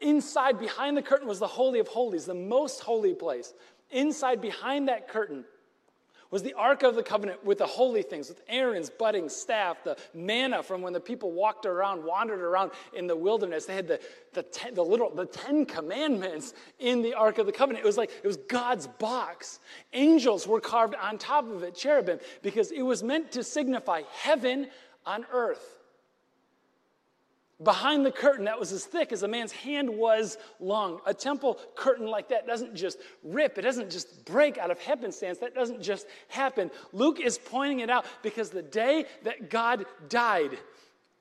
Inside, 0.01 0.59
behind 0.59 0.97
the 0.97 1.03
curtain, 1.03 1.29
was 1.29 1.39
the 1.39 1.47
Holy 1.47 1.79
of 1.79 1.89
Holies, 1.89 2.27
the 2.27 2.35
most 2.35 2.81
holy 2.81 3.15
place. 3.15 3.55
Inside, 3.91 4.41
behind 4.41 4.89
that 4.89 5.09
curtain, 5.09 5.45
was 6.31 6.43
the 6.43 6.55
Ark 6.55 6.83
of 6.83 6.97
the 6.97 7.03
Covenant 7.03 7.45
with 7.45 7.59
the 7.59 7.67
holy 7.67 8.03
things, 8.03 8.29
with 8.29 8.43
Aaron's 8.49 8.91
budding 8.91 9.29
staff, 9.29 9.85
the 9.85 9.97
manna 10.15 10.65
from 10.65 10.83
when 10.83 10.93
the 10.93 10.99
people 10.99 11.31
walked 11.31 11.65
around, 11.65 12.03
wandered 12.03 12.41
around 12.41 12.73
in 12.93 13.07
the 13.07 13.15
wilderness. 13.15 13.67
They 13.67 13.77
had 13.77 13.87
the, 13.87 14.01
the, 14.33 14.43
ten, 14.43 14.75
the 14.75 14.85
literal, 14.85 15.15
the 15.15 15.27
Ten 15.27 15.65
Commandments 15.65 16.53
in 16.81 17.03
the 17.03 17.15
Ark 17.15 17.39
of 17.39 17.47
the 17.47 17.53
Covenant. 17.53 17.85
It 17.85 17.87
was 17.87 17.97
like, 17.97 18.11
it 18.11 18.27
was 18.27 18.37
God's 18.37 18.89
box. 18.89 19.61
Angels 19.93 20.45
were 20.49 20.61
carved 20.61 20.97
on 20.97 21.19
top 21.19 21.49
of 21.49 21.63
it, 21.63 21.77
cherubim, 21.77 22.19
because 22.43 22.73
it 22.73 22.83
was 22.83 23.05
meant 23.05 23.31
to 23.33 23.45
signify 23.45 24.03
heaven 24.11 24.67
on 25.07 25.27
earth. 25.31 25.84
Behind 27.63 28.05
the 28.05 28.11
curtain 28.11 28.47
that 28.47 28.59
was 28.59 28.73
as 28.73 28.85
thick 28.85 29.13
as 29.13 29.23
a 29.23 29.29
man's 29.29 29.53
hand 29.53 29.89
was 29.89 30.37
long. 30.59 31.01
A 31.07 31.15
temple 31.15 31.59
curtain 31.77 32.07
like 32.07 32.31
that 32.31 32.47
doesn't 32.47 32.75
just 32.75 32.99
rip, 33.23 33.59
it 33.59 33.63
doesn't 33.63 33.91
just 33.91 34.25
break 34.25 34.59
out 34.59 34.73
of 34.73 34.81
happenstance. 34.81 35.39
That 35.39 35.55
doesn't 35.55 35.81
just 35.81 36.07
happen. 36.29 36.71
Luke 36.93 37.21
is 37.21 37.39
pointing 37.39 37.81
it 37.81 37.91
out 37.91 38.07
because 38.23 38.51
the 38.51 38.63
day 38.63 39.07
that 39.23 39.51
God 39.51 39.87
died, 40.09 40.59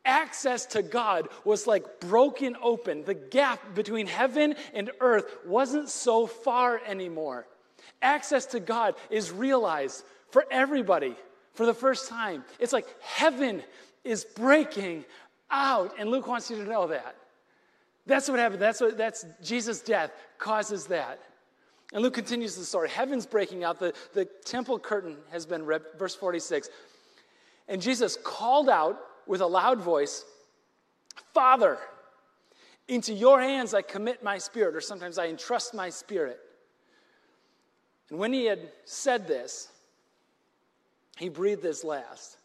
access 0.06 0.66
to 0.68 0.82
God 0.82 1.30
was 1.46 1.68
like 1.68 2.00
broken 2.00 2.58
open. 2.62 3.04
The 3.04 3.14
gap 3.14 3.76
between 3.76 4.08
heaven 4.08 4.56
and 4.74 4.90
earth 5.02 5.26
wasn't 5.46 5.90
so 5.90 6.26
far 6.26 6.82
anymore. 6.86 7.46
Access 8.02 8.48
to 8.48 8.60
God 8.60 8.96
is 9.12 9.32
realized 9.32 10.04
for 10.32 10.46
everybody 10.50 11.16
for 11.54 11.66
the 11.68 11.74
first 11.76 12.10
time. 12.10 12.44
It's 12.60 12.74
like 12.74 12.88
heaven 13.02 13.62
is 14.04 14.26
breaking 14.26 15.06
out. 15.54 15.94
And 15.98 16.10
Luke 16.10 16.28
wants 16.28 16.50
you 16.50 16.58
to 16.58 16.64
know 16.64 16.88
that. 16.88 17.16
That's 18.06 18.28
what 18.28 18.40
happened. 18.40 18.62
That's 18.62 18.82
what 18.82 18.98
that's 18.98 19.26
Jesus' 19.42 19.80
death 19.80 20.12
causes 20.38 20.88
that. 20.88 21.22
And 21.94 22.02
Luke 22.02 22.16
continues 22.16 22.56
the 22.56 22.66
story. 22.66 22.90
Heaven's 22.90 23.26
breaking 23.26 23.64
out, 23.64 23.80
the, 23.80 23.94
the 24.14 24.26
temple 24.26 24.80
curtain 24.80 25.18
has 25.32 25.46
been 25.46 25.64
ripped. 25.64 25.98
Verse 25.98 26.16
46. 26.16 26.70
And 27.68 27.82
Jesus 27.82 28.18
called 28.24 28.68
out 28.68 29.00
with 29.28 29.42
a 29.42 29.48
loud 29.48 29.80
voice, 29.80 30.26
Father, 31.34 31.78
into 32.88 33.14
your 33.14 33.40
hands 33.40 33.74
I 33.74 33.82
commit 33.82 34.24
my 34.24 34.38
spirit, 34.38 34.76
or 34.76 34.82
sometimes 34.82 35.18
I 35.18 35.28
entrust 35.28 35.74
my 35.74 35.90
spirit. 35.90 36.40
And 38.10 38.20
when 38.20 38.34
he 38.34 38.46
had 38.46 38.60
said 38.86 39.28
this, 39.28 39.70
he 41.18 41.30
breathed 41.30 41.64
his 41.64 41.84
last. 41.84 42.38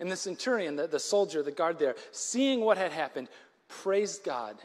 And 0.00 0.10
the 0.10 0.16
centurion, 0.16 0.76
the, 0.76 0.86
the 0.86 0.98
soldier, 0.98 1.42
the 1.42 1.52
guard 1.52 1.78
there, 1.78 1.94
seeing 2.10 2.60
what 2.60 2.76
had 2.76 2.92
happened, 2.92 3.28
praised 3.68 4.24
God 4.24 4.56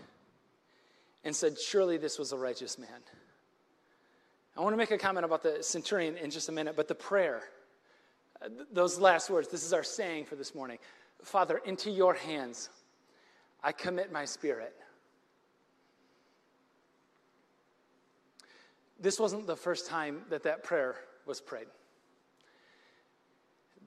and 1.24 1.36
said, 1.36 1.60
Surely 1.60 1.98
this 1.98 2.18
was 2.18 2.32
a 2.32 2.38
righteous 2.38 2.78
man. 2.78 2.90
I 4.58 4.62
want 4.62 4.74
to 4.74 4.78
make 4.78 4.92
a 4.92 4.98
comment 4.98 5.26
about 5.26 5.44
the 5.44 5.62
centurion 5.62 6.18
in 6.18 6.32
just 6.32 6.50
a 6.50 6.52
minute, 6.52 6.76
but 6.76 6.88
the 6.88 6.96
prayer, 6.96 7.44
those 8.74 9.00
last 9.00 9.30
words, 9.30 9.48
this 9.48 9.64
is 9.64 9.72
our 9.72 9.84
saying 9.84 10.26
for 10.26 10.36
this 10.36 10.56
morning. 10.56 10.80
Father, 11.24 11.62
into 11.66 11.92
your 11.92 12.14
hands 12.14 12.70
I 13.64 13.72
commit 13.72 14.12
my 14.12 14.26
spirit. 14.26 14.74
This 19.00 19.20
wasn't 19.20 19.48
the 19.48 19.56
first 19.56 19.88
time 19.88 20.22
that 20.30 20.44
that 20.44 20.64
prayer 20.64 20.96
was 21.26 21.42
prayed. 21.42 21.68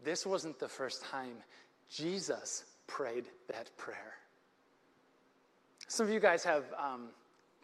This 0.04 0.26
wasn't 0.26 0.58
the 0.58 0.68
first 0.68 1.04
time 1.04 1.36
Jesus 1.88 2.64
prayed 2.86 3.24
that 3.48 3.76
prayer. 3.76 4.14
Some 5.88 6.06
of 6.06 6.12
you 6.12 6.20
guys 6.20 6.42
have 6.44 6.64
um, 6.78 7.08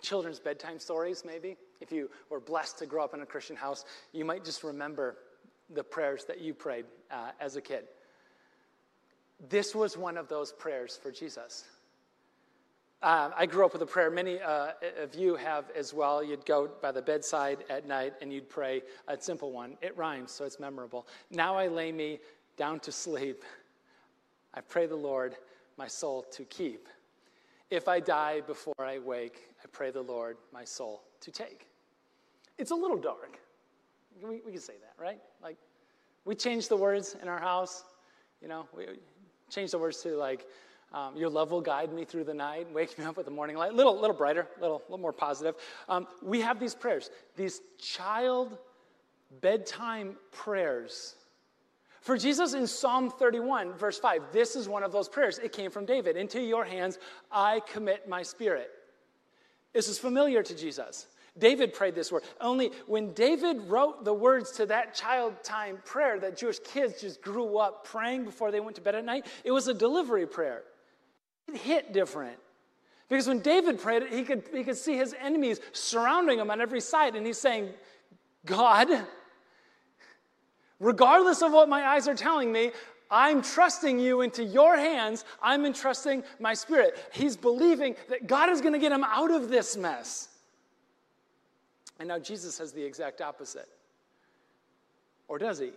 children's 0.02 0.38
bedtime 0.38 0.78
stories, 0.78 1.24
maybe. 1.24 1.56
If 1.80 1.92
you 1.92 2.10
were 2.30 2.40
blessed 2.40 2.78
to 2.78 2.86
grow 2.86 3.04
up 3.04 3.14
in 3.14 3.20
a 3.20 3.26
Christian 3.26 3.56
house, 3.56 3.84
you 4.12 4.24
might 4.24 4.44
just 4.44 4.62
remember 4.62 5.16
the 5.70 5.82
prayers 5.82 6.24
that 6.26 6.40
you 6.40 6.54
prayed 6.54 6.84
uh, 7.10 7.30
as 7.40 7.56
a 7.56 7.60
kid. 7.60 7.84
This 9.48 9.74
was 9.74 9.96
one 9.96 10.16
of 10.16 10.28
those 10.28 10.52
prayers 10.52 10.98
for 11.00 11.10
Jesus. 11.10 11.64
Uh, 13.00 13.30
I 13.36 13.46
grew 13.46 13.64
up 13.64 13.72
with 13.72 13.82
a 13.82 13.86
prayer. 13.86 14.10
Many 14.10 14.40
uh, 14.40 14.72
of 15.00 15.14
you 15.14 15.36
have 15.36 15.70
as 15.76 15.94
well. 15.94 16.22
You'd 16.22 16.44
go 16.44 16.68
by 16.82 16.90
the 16.90 17.02
bedside 17.02 17.64
at 17.70 17.86
night 17.86 18.14
and 18.20 18.32
you'd 18.32 18.48
pray 18.48 18.82
a 19.06 19.20
simple 19.20 19.52
one. 19.52 19.76
It 19.80 19.96
rhymes, 19.96 20.32
so 20.32 20.44
it's 20.44 20.58
memorable. 20.58 21.06
Now 21.30 21.56
I 21.56 21.68
lay 21.68 21.92
me 21.92 22.18
down 22.56 22.80
to 22.80 22.92
sleep. 22.92 23.44
I 24.52 24.60
pray 24.62 24.86
the 24.86 24.96
Lord 24.96 25.36
my 25.76 25.86
soul 25.86 26.26
to 26.32 26.44
keep. 26.44 26.88
If 27.70 27.86
I 27.86 28.00
die 28.00 28.40
before 28.40 28.74
I 28.80 28.98
wake, 28.98 29.48
I 29.62 29.68
pray 29.70 29.92
the 29.92 30.02
Lord 30.02 30.36
my 30.52 30.64
soul 30.64 31.04
to 31.20 31.30
take. 31.30 31.68
It's 32.56 32.72
a 32.72 32.74
little 32.74 32.96
dark. 32.96 33.38
We, 34.20 34.40
we 34.44 34.50
can 34.50 34.60
say 34.60 34.74
that, 34.80 35.00
right? 35.00 35.20
Like, 35.40 35.56
we 36.24 36.34
change 36.34 36.66
the 36.68 36.76
words 36.76 37.14
in 37.22 37.28
our 37.28 37.38
house. 37.38 37.84
You 38.42 38.48
know, 38.48 38.66
we 38.76 38.86
change 39.50 39.70
the 39.70 39.78
words 39.78 40.02
to 40.02 40.16
like, 40.16 40.46
um, 40.92 41.16
your 41.16 41.28
love 41.28 41.50
will 41.50 41.60
guide 41.60 41.92
me 41.92 42.04
through 42.04 42.24
the 42.24 42.34
night, 42.34 42.70
wake 42.72 42.98
me 42.98 43.04
up 43.04 43.16
with 43.16 43.26
the 43.26 43.32
morning 43.32 43.56
light. 43.56 43.74
Little, 43.74 43.98
little 43.98 44.16
brighter, 44.16 44.46
little, 44.60 44.82
little 44.88 44.98
more 44.98 45.12
positive. 45.12 45.54
Um, 45.88 46.06
we 46.22 46.40
have 46.40 46.58
these 46.58 46.74
prayers, 46.74 47.10
these 47.36 47.60
child 47.78 48.56
bedtime 49.40 50.16
prayers. 50.32 51.14
For 52.00 52.16
Jesus 52.16 52.54
in 52.54 52.66
Psalm 52.66 53.10
31, 53.10 53.74
verse 53.74 53.98
5, 53.98 54.32
this 54.32 54.56
is 54.56 54.68
one 54.68 54.82
of 54.82 54.92
those 54.92 55.08
prayers. 55.08 55.38
It 55.38 55.52
came 55.52 55.70
from 55.70 55.84
David. 55.84 56.16
Into 56.16 56.40
your 56.40 56.64
hands 56.64 56.98
I 57.30 57.60
commit 57.60 58.08
my 58.08 58.22
spirit. 58.22 58.70
This 59.74 59.88
is 59.88 59.98
familiar 59.98 60.42
to 60.42 60.56
Jesus. 60.56 61.06
David 61.38 61.72
prayed 61.72 61.94
this 61.94 62.10
word. 62.10 62.24
Only 62.40 62.72
when 62.86 63.12
David 63.12 63.60
wrote 63.68 64.04
the 64.04 64.14
words 64.14 64.52
to 64.52 64.66
that 64.66 64.94
child 64.94 65.42
time 65.44 65.78
prayer 65.84 66.18
that 66.20 66.36
Jewish 66.36 66.58
kids 66.60 67.00
just 67.00 67.20
grew 67.20 67.58
up 67.58 67.84
praying 67.84 68.24
before 68.24 68.50
they 68.50 68.60
went 68.60 68.76
to 68.76 68.82
bed 68.82 68.94
at 68.94 69.04
night, 69.04 69.26
it 69.44 69.52
was 69.52 69.68
a 69.68 69.74
delivery 69.74 70.26
prayer. 70.26 70.62
It 71.48 71.56
hit 71.56 71.92
different. 71.92 72.38
Because 73.08 73.26
when 73.26 73.40
David 73.40 73.80
prayed 73.80 74.02
it, 74.02 74.12
he 74.12 74.22
could, 74.22 74.44
he 74.52 74.62
could 74.64 74.76
see 74.76 74.96
his 74.96 75.14
enemies 75.18 75.60
surrounding 75.72 76.38
him 76.38 76.50
on 76.50 76.60
every 76.60 76.80
side, 76.80 77.16
and 77.16 77.26
he's 77.26 77.38
saying, 77.38 77.70
God, 78.44 78.88
regardless 80.78 81.40
of 81.42 81.52
what 81.52 81.68
my 81.68 81.86
eyes 81.86 82.06
are 82.06 82.14
telling 82.14 82.52
me, 82.52 82.72
I'm 83.10 83.40
trusting 83.40 83.98
you 83.98 84.20
into 84.20 84.44
your 84.44 84.76
hands. 84.76 85.24
I'm 85.42 85.64
entrusting 85.64 86.22
my 86.38 86.52
spirit. 86.52 86.98
He's 87.12 87.36
believing 87.36 87.96
that 88.10 88.26
God 88.26 88.50
is 88.50 88.60
going 88.60 88.74
to 88.74 88.78
get 88.78 88.92
him 88.92 89.02
out 89.02 89.30
of 89.30 89.48
this 89.48 89.78
mess. 89.78 90.28
And 91.98 92.08
now 92.08 92.18
Jesus 92.18 92.58
has 92.58 92.72
the 92.72 92.84
exact 92.84 93.22
opposite. 93.22 93.68
Or 95.26 95.38
does 95.38 95.58
he? 95.58 95.70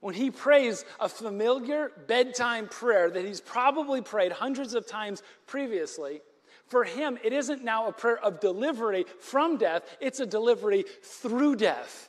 When 0.00 0.14
he 0.14 0.30
prays 0.30 0.84
a 0.98 1.08
familiar 1.08 1.92
bedtime 2.06 2.68
prayer 2.68 3.10
that 3.10 3.24
he's 3.24 3.40
probably 3.40 4.00
prayed 4.00 4.32
hundreds 4.32 4.74
of 4.74 4.86
times 4.86 5.22
previously, 5.46 6.22
for 6.66 6.84
him, 6.84 7.18
it 7.22 7.32
isn't 7.32 7.64
now 7.64 7.88
a 7.88 7.92
prayer 7.92 8.18
of 8.18 8.40
delivery 8.40 9.04
from 9.18 9.56
death, 9.56 9.82
it's 10.00 10.20
a 10.20 10.26
delivery 10.26 10.84
through 11.02 11.56
death. 11.56 12.08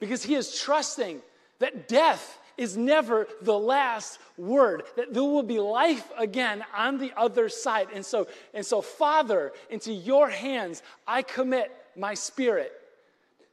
Because 0.00 0.22
he 0.22 0.34
is 0.34 0.60
trusting 0.60 1.22
that 1.60 1.88
death 1.88 2.38
is 2.58 2.76
never 2.76 3.28
the 3.42 3.58
last 3.58 4.18
word, 4.36 4.82
that 4.96 5.14
there 5.14 5.22
will 5.22 5.42
be 5.42 5.60
life 5.60 6.10
again 6.18 6.64
on 6.74 6.98
the 6.98 7.12
other 7.16 7.48
side. 7.48 7.88
And 7.94 8.04
so, 8.04 8.26
and 8.52 8.64
so, 8.64 8.82
Father, 8.82 9.52
into 9.70 9.92
your 9.92 10.28
hands 10.28 10.82
I 11.06 11.22
commit 11.22 11.70
my 11.96 12.14
spirit. 12.14 12.72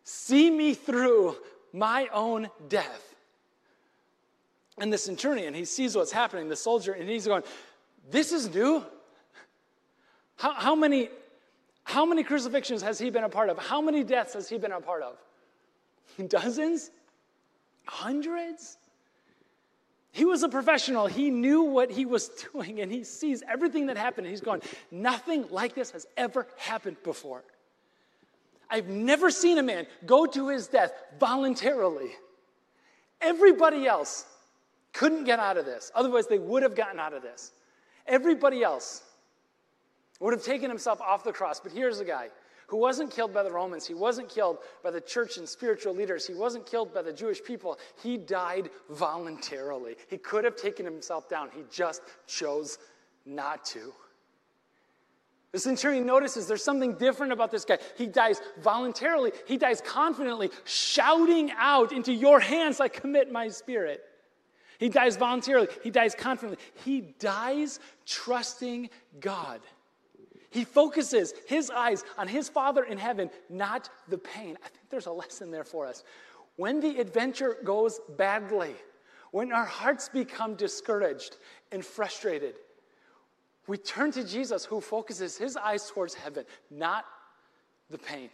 See 0.04 0.50
me 0.50 0.74
through 0.74 1.36
my 1.72 2.08
own 2.14 2.50
death. 2.68 3.13
And 4.80 4.92
the 4.92 4.98
centurion, 4.98 5.54
he 5.54 5.66
sees 5.66 5.96
what's 5.96 6.12
happening, 6.12 6.50
the 6.50 6.56
soldier, 6.56 6.94
and 6.94 7.08
he's 7.08 7.28
going, 7.28 7.44
This 8.10 8.32
is 8.32 8.54
new. 8.54 8.84
How, 10.36 10.54
how, 10.54 10.76
many, 10.76 11.10
how 11.84 12.06
many 12.06 12.24
crucifixions 12.24 12.82
has 12.82 12.98
he 12.98 13.10
been 13.10 13.24
a 13.24 13.30
part 13.30 13.50
of? 13.50 13.60
How 13.60 13.82
many 13.82 14.04
deaths 14.04 14.34
has 14.34 14.50
he 14.50 14.58
been 14.58 14.72
a 14.72 14.82
part 14.82 15.04
of? 15.04 15.18
Dozens? 16.28 16.90
Hundreds? 17.86 18.78
He 20.12 20.26
was 20.26 20.44
a 20.44 20.50
professional. 20.50 21.08
He 21.08 21.30
knew 21.30 21.64
what 21.64 21.92
he 21.92 22.06
was 22.06 22.30
doing, 22.54 22.82
and 22.82 22.92
he 22.92 23.04
sees 23.04 23.44
everything 23.48 23.88
that 23.88 23.98
happened. 23.98 24.28
He's 24.28 24.42
going, 24.42 24.62
Nothing 24.92 25.46
like 25.50 25.76
this 25.76 25.92
has 25.92 26.08
ever 26.18 26.48
happened 26.58 26.98
before. 27.04 27.44
I've 28.70 28.88
never 28.88 29.30
seen 29.30 29.60
a 29.60 29.64
man 29.64 29.86
go 30.06 30.26
to 30.26 30.50
his 30.50 30.68
death 30.68 30.94
voluntarily. 31.20 32.10
Everybody 33.22 33.86
else 33.86 34.26
couldn't 34.94 35.26
get 35.26 35.40
out 35.40 35.58
of 35.58 35.66
this. 35.66 35.92
Otherwise, 35.96 36.28
they 36.28 36.40
would 36.40 36.64
have 36.64 36.76
gotten 36.76 37.00
out 37.00 37.14
of 37.14 37.22
this. 37.22 37.52
Everybody 38.08 38.64
else 38.64 39.04
would 40.20 40.34
have 40.34 40.44
taken 40.44 40.70
himself 40.70 41.02
off 41.02 41.24
the 41.24 41.34
cross. 41.34 41.60
But 41.60 41.72
here's 41.72 42.00
a 42.00 42.06
guy 42.06 42.30
who 42.68 42.78
wasn't 42.78 43.12
killed 43.12 43.34
by 43.34 43.44
the 43.44 43.52
Romans. 43.52 43.86
He 43.86 43.94
wasn't 43.94 44.30
killed 44.30 44.60
by 44.84 44.92
the 44.92 45.02
church 45.02 45.38
and 45.38 45.48
spiritual 45.48 45.94
leaders. 45.94 46.26
He 46.26 46.34
wasn't 46.34 46.66
killed 46.66 46.94
by 46.94 47.02
the 47.02 47.14
Jewish 47.14 47.44
people. 47.44 47.78
He 48.02 48.18
died 48.18 48.70
voluntarily. 48.90 49.96
He 50.10 50.18
could 50.18 50.44
have 50.44 50.56
taken 50.56 50.86
himself 50.86 51.30
down. 51.30 51.50
He 51.54 51.64
just 51.72 52.02
chose 52.28 52.78
not 53.26 53.66
to. 53.66 53.94
The 55.52 55.60
centurion 55.60 56.08
notices 56.08 56.48
there's 56.48 56.64
something 56.64 56.96
different 56.96 57.32
about 57.32 57.52
this 57.52 57.64
guy. 57.64 57.78
He 57.96 58.08
dies 58.08 58.42
voluntarily, 58.62 59.32
he 59.46 59.58
dies 59.58 59.82
confidently, 59.82 60.50
shouting 60.66 61.52
out, 61.56 61.92
Into 61.92 62.12
your 62.12 62.40
hands 62.40 62.80
I 62.80 62.88
commit 62.88 63.32
my 63.32 63.50
spirit. 63.50 64.02
He 64.80 64.90
dies 64.90 65.16
voluntarily, 65.18 65.68
he 65.84 65.92
dies 65.92 66.16
confidently. 66.16 66.64
He 66.84 67.02
dies 67.20 67.80
trusting 68.06 68.90
God. 69.20 69.62
He 70.50 70.66
focuses 70.66 71.34
his 71.48 71.72
eyes 71.72 72.04
on 72.18 72.28
his 72.28 72.48
Father 72.48 72.84
in 72.84 72.98
heaven, 72.98 73.32
not 73.50 73.90
the 74.08 74.20
pain. 74.20 74.58
I 74.64 74.68
think 74.68 74.90
there's 74.90 75.08
a 75.08 75.12
lesson 75.12 75.50
there 75.50 75.64
for 75.64 75.88
us. 75.88 76.04
When 76.58 76.80
the 76.80 77.00
adventure 77.00 77.58
goes 77.64 78.00
badly, 78.18 78.76
when 79.32 79.52
our 79.52 79.66
hearts 79.66 80.10
become 80.10 80.54
discouraged 80.54 81.38
and 81.72 81.84
frustrated, 81.84 82.54
we 83.66 83.78
turn 83.78 84.12
to 84.12 84.24
Jesus 84.24 84.64
who 84.66 84.80
focuses 84.80 85.38
his 85.38 85.58
eyes 85.58 85.90
towards 85.90 86.14
heaven, 86.14 86.46
not 86.70 87.06
the 87.90 87.98
pain. 87.98 88.30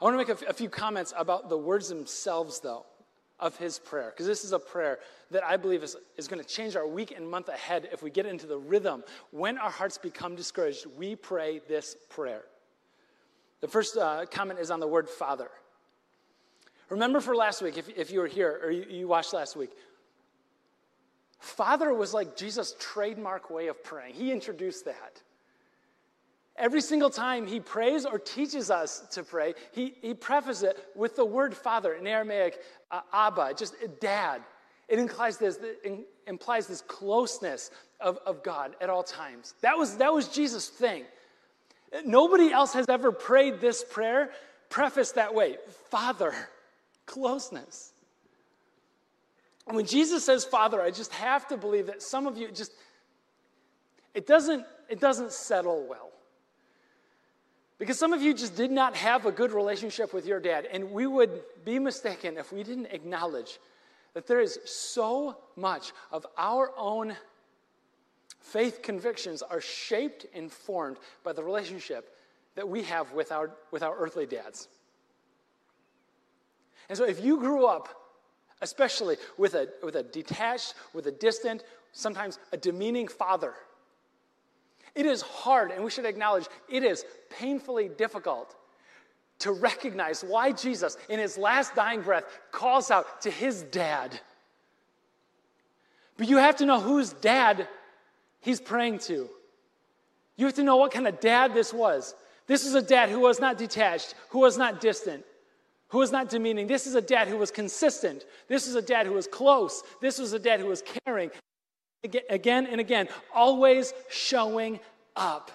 I 0.00 0.04
want 0.04 0.14
to 0.14 0.18
make 0.18 0.48
a, 0.48 0.52
few 0.52 0.68
comments 0.68 1.12
about 1.16 1.48
the 1.48 1.56
words 1.56 1.88
themselves, 1.88 2.60
though, 2.60 2.86
of 3.40 3.56
his 3.56 3.78
prayer, 3.78 4.10
because 4.10 4.26
this 4.26 4.44
is 4.44 4.52
a 4.52 4.58
prayer 4.58 4.98
that 5.30 5.42
I 5.44 5.56
believe 5.56 5.82
is, 5.82 5.96
is 6.16 6.28
going 6.28 6.42
to 6.42 6.48
change 6.48 6.76
our 6.76 6.86
week 6.86 7.12
and 7.16 7.28
month 7.28 7.48
ahead 7.48 7.88
if 7.92 8.02
we 8.02 8.10
get 8.10 8.26
into 8.26 8.46
the 8.46 8.56
rhythm. 8.56 9.02
When 9.32 9.58
our 9.58 9.70
hearts 9.70 9.98
become 9.98 10.36
discouraged, 10.36 10.86
we 10.96 11.16
pray 11.16 11.60
this 11.68 11.96
prayer. 12.10 12.42
The 13.60 13.68
first 13.68 13.96
uh, 13.96 14.26
comment 14.30 14.60
is 14.60 14.70
on 14.70 14.78
the 14.78 14.86
word 14.86 15.08
Father. 15.08 15.48
Remember 16.90 17.20
for 17.20 17.34
last 17.34 17.62
week, 17.62 17.76
if, 17.76 17.88
if 17.96 18.10
you 18.10 18.20
were 18.20 18.26
here 18.26 18.60
or 18.62 18.70
you, 18.70 18.84
you 18.88 19.08
watched 19.08 19.32
last 19.32 19.56
week, 19.56 19.70
Father 21.40 21.92
was 21.92 22.14
like 22.14 22.36
Jesus' 22.36 22.74
trademark 22.78 23.50
way 23.50 23.66
of 23.66 23.82
praying. 23.82 24.14
He 24.14 24.32
introduced 24.32 24.84
that. 24.84 25.22
Every 26.56 26.80
single 26.80 27.10
time 27.10 27.46
he 27.46 27.58
prays 27.58 28.06
or 28.06 28.18
teaches 28.18 28.70
us 28.70 29.02
to 29.12 29.24
pray, 29.24 29.54
he, 29.72 29.94
he 30.00 30.14
prefaces 30.14 30.62
it 30.62 30.88
with 30.94 31.16
the 31.16 31.24
word 31.24 31.54
father 31.54 31.94
in 31.94 32.06
Aramaic, 32.06 32.60
uh, 32.92 33.00
Abba, 33.12 33.54
just 33.54 33.74
dad. 34.00 34.40
It 34.88 34.98
implies 34.98 35.36
this, 35.38 35.56
it 35.56 36.06
implies 36.26 36.66
this 36.68 36.82
closeness 36.82 37.70
of, 38.00 38.18
of 38.24 38.44
God 38.44 38.76
at 38.80 38.88
all 38.88 39.02
times. 39.02 39.54
That 39.62 39.76
was, 39.76 39.96
that 39.96 40.12
was 40.12 40.28
Jesus' 40.28 40.68
thing. 40.68 41.04
Nobody 42.04 42.52
else 42.52 42.72
has 42.74 42.88
ever 42.88 43.10
prayed 43.10 43.60
this 43.60 43.84
prayer 43.84 44.30
prefaced 44.68 45.16
that 45.16 45.34
way 45.34 45.56
Father, 45.90 46.34
closeness. 47.06 47.92
And 49.66 49.76
when 49.76 49.86
Jesus 49.86 50.24
says 50.24 50.44
Father, 50.44 50.80
I 50.80 50.90
just 50.90 51.12
have 51.12 51.48
to 51.48 51.56
believe 51.56 51.86
that 51.86 52.02
some 52.02 52.26
of 52.26 52.36
you 52.36 52.50
just, 52.50 52.72
it 54.12 54.26
doesn't, 54.26 54.64
it 54.88 55.00
doesn't 55.00 55.32
settle 55.32 55.86
well. 55.88 56.10
Because 57.78 57.98
some 57.98 58.12
of 58.12 58.22
you 58.22 58.34
just 58.34 58.56
did 58.56 58.70
not 58.70 58.94
have 58.96 59.26
a 59.26 59.32
good 59.32 59.52
relationship 59.52 60.14
with 60.14 60.26
your 60.26 60.40
dad, 60.40 60.66
and 60.70 60.92
we 60.92 61.06
would 61.06 61.42
be 61.64 61.78
mistaken 61.78 62.38
if 62.38 62.52
we 62.52 62.62
didn't 62.62 62.86
acknowledge 62.86 63.58
that 64.14 64.26
there 64.26 64.40
is 64.40 64.58
so 64.64 65.36
much 65.56 65.92
of 66.12 66.24
our 66.38 66.70
own 66.76 67.16
faith 68.40 68.80
convictions 68.82 69.42
are 69.42 69.60
shaped 69.60 70.26
and 70.34 70.52
formed 70.52 70.98
by 71.24 71.32
the 71.32 71.42
relationship 71.42 72.16
that 72.54 72.68
we 72.68 72.82
have 72.84 73.12
with 73.12 73.32
our, 73.32 73.50
with 73.72 73.82
our 73.82 73.96
earthly 73.96 74.26
dads. 74.26 74.68
And 76.88 76.96
so 76.96 77.04
if 77.04 77.24
you 77.24 77.38
grew 77.38 77.66
up, 77.66 77.88
especially 78.60 79.16
with 79.36 79.54
a, 79.54 79.68
with 79.82 79.96
a 79.96 80.02
detached, 80.02 80.74
with 80.92 81.06
a 81.06 81.10
distant, 81.10 81.64
sometimes 81.92 82.38
a 82.52 82.56
demeaning 82.56 83.08
father, 83.08 83.54
it 84.94 85.06
is 85.06 85.22
hard, 85.22 85.70
and 85.70 85.84
we 85.84 85.90
should 85.90 86.04
acknowledge 86.04 86.46
it 86.68 86.84
is 86.84 87.04
painfully 87.30 87.88
difficult 87.88 88.54
to 89.40 89.52
recognize 89.52 90.22
why 90.22 90.52
Jesus, 90.52 90.96
in 91.08 91.18
his 91.18 91.36
last 91.36 91.74
dying 91.74 92.02
breath, 92.02 92.24
calls 92.52 92.90
out 92.90 93.22
to 93.22 93.30
his 93.30 93.62
dad. 93.62 94.18
But 96.16 96.28
you 96.28 96.36
have 96.36 96.56
to 96.56 96.66
know 96.66 96.80
whose 96.80 97.12
dad 97.12 97.66
he's 98.40 98.60
praying 98.60 98.98
to. 99.00 99.28
You 100.36 100.46
have 100.46 100.54
to 100.54 100.62
know 100.62 100.76
what 100.76 100.92
kind 100.92 101.08
of 101.08 101.20
dad 101.20 101.54
this 101.54 101.72
was. 101.72 102.14
This 102.46 102.64
is 102.64 102.74
a 102.74 102.82
dad 102.82 103.08
who 103.08 103.20
was 103.20 103.40
not 103.40 103.58
detached, 103.58 104.14
who 104.28 104.40
was 104.40 104.56
not 104.56 104.80
distant, 104.80 105.24
who 105.88 105.98
was 105.98 106.12
not 106.12 106.28
demeaning. 106.28 106.66
This 106.66 106.86
is 106.86 106.94
a 106.94 107.00
dad 107.00 107.28
who 107.28 107.36
was 107.36 107.50
consistent. 107.50 108.24
This 108.48 108.66
is 108.66 108.74
a 108.74 108.82
dad 108.82 109.06
who 109.06 109.14
was 109.14 109.26
close. 109.26 109.82
This 110.00 110.18
was 110.18 110.32
a 110.32 110.38
dad 110.38 110.60
who 110.60 110.66
was 110.66 110.82
caring. 111.04 111.30
Again 112.04 112.66
and 112.66 112.80
again, 112.80 113.08
always 113.34 113.94
showing 114.10 114.78
up. 115.16 115.50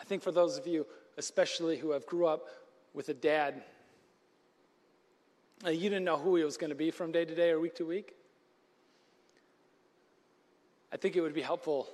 I 0.00 0.04
think 0.04 0.22
for 0.22 0.32
those 0.32 0.58
of 0.58 0.66
you, 0.66 0.84
especially 1.16 1.76
who 1.76 1.92
have 1.92 2.06
grew 2.06 2.26
up 2.26 2.48
with 2.92 3.08
a 3.08 3.14
dad, 3.14 3.62
uh, 5.64 5.70
you 5.70 5.88
didn't 5.88 6.04
know 6.04 6.16
who 6.16 6.34
he 6.36 6.42
was 6.42 6.56
going 6.56 6.70
to 6.70 6.76
be 6.76 6.90
from 6.90 7.12
day 7.12 7.24
to 7.24 7.34
day 7.34 7.50
or 7.50 7.60
week 7.60 7.76
to 7.76 7.86
week. 7.86 8.14
I 10.92 10.96
think 10.96 11.14
it 11.14 11.20
would 11.20 11.34
be 11.34 11.42
helpful 11.42 11.88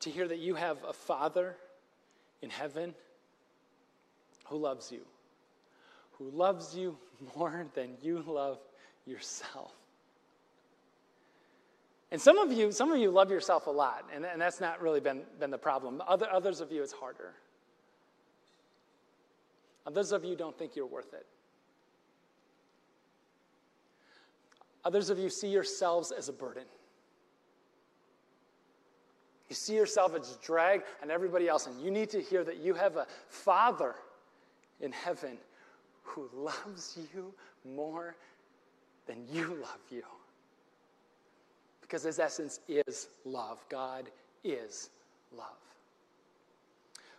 to 0.00 0.10
hear 0.10 0.26
that 0.26 0.38
you 0.38 0.54
have 0.54 0.78
a 0.84 0.92
father 0.92 1.56
in 2.42 2.50
heaven 2.50 2.94
who 4.48 4.56
loves 4.56 4.90
you, 4.90 5.00
who 6.12 6.30
loves 6.30 6.74
you 6.76 6.96
more 7.36 7.66
than 7.74 7.96
you 8.02 8.22
love 8.26 8.58
yourself. 9.06 9.72
And 12.12 12.20
some 12.20 12.38
of 12.38 12.52
you, 12.52 12.70
some 12.70 12.92
of 12.92 12.98
you 12.98 13.10
love 13.10 13.30
yourself 13.30 13.66
a 13.66 13.70
lot, 13.70 14.08
and, 14.14 14.24
and 14.24 14.40
that's 14.40 14.60
not 14.60 14.80
really 14.80 15.00
been, 15.00 15.22
been 15.40 15.50
the 15.50 15.58
problem. 15.58 16.00
Other, 16.06 16.30
others 16.30 16.60
of 16.60 16.70
you, 16.70 16.82
it's 16.82 16.92
harder. 16.92 17.34
Others 19.86 20.12
of 20.12 20.24
you 20.24 20.36
don't 20.36 20.56
think 20.56 20.76
you're 20.76 20.86
worth 20.86 21.14
it. 21.14 21.26
Others 24.84 25.10
of 25.10 25.18
you 25.18 25.28
see 25.28 25.48
yourselves 25.48 26.12
as 26.12 26.28
a 26.28 26.32
burden. 26.32 26.64
You 29.48 29.56
see 29.56 29.74
yourself 29.74 30.14
as 30.14 30.36
a 30.36 30.44
drag 30.44 30.82
on 31.02 31.10
everybody 31.10 31.48
else, 31.48 31.66
and 31.66 31.80
you 31.80 31.90
need 31.90 32.10
to 32.10 32.20
hear 32.20 32.44
that 32.44 32.58
you 32.58 32.74
have 32.74 32.96
a 32.96 33.06
Father 33.28 33.96
in 34.80 34.92
heaven 34.92 35.38
who 36.02 36.28
loves 36.34 36.98
you 37.14 37.32
more 37.64 38.16
than 39.06 39.24
you 39.32 39.46
love 39.62 39.80
you. 39.90 40.02
Because 41.80 42.02
his 42.02 42.18
essence 42.18 42.60
is 42.68 43.08
love. 43.24 43.64
God 43.68 44.10
is 44.42 44.90
love. 45.36 45.46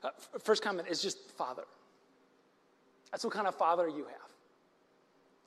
Uh, 0.04 0.10
first 0.40 0.62
comment 0.62 0.88
is 0.90 1.02
just 1.02 1.32
Father. 1.32 1.64
That's 3.12 3.24
what 3.24 3.34
kind 3.34 3.48
of 3.48 3.56
father 3.56 3.88
you 3.88 4.04
have. 4.06 4.30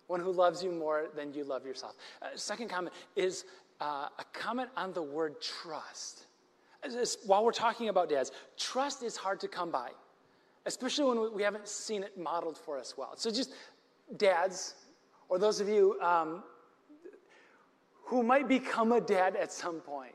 One 0.07 0.21
who 0.21 0.33
loves 0.33 0.65
you 0.65 0.73
more 0.73 1.09
than 1.15 1.35
you 1.35 1.45
love 1.45 1.67
yourself. 1.67 1.95
Uh, 2.23 2.29
second 2.35 2.69
comment 2.69 2.95
is 3.15 3.45
uh, 3.81 4.09
a 4.19 4.25
comment 4.33 4.71
on 4.77 4.93
the 4.93 5.03
word 5.03 5.41
trust 5.41 6.27
while 7.27 7.45
we're 7.45 7.53
talking 7.53 7.89
about 7.89 8.09
dads, 8.09 8.33
trust 8.57 9.03
is 9.03 9.17
hard 9.17 9.41
to 9.41 9.49
come 9.49 9.71
by, 9.71 9.91
especially 10.67 11.05
when 11.05 11.35
we 11.35 11.43
haven't 11.43 11.69
seen 11.69 12.03
it 12.03 12.19
modeled 12.19 12.59
for 12.59 12.79
us 12.79 12.95
well. 12.97 13.13
So, 13.17 13.31
just 13.31 13.53
dads, 14.17 14.75
or 15.29 15.39
those 15.39 15.61
of 15.61 15.69
you 15.69 15.99
um, 16.01 16.43
who 18.05 18.23
might 18.23 18.49
become 18.49 18.93
a 18.93 19.01
dad 19.01 19.37
at 19.37 19.53
some 19.53 19.81
point. 19.81 20.15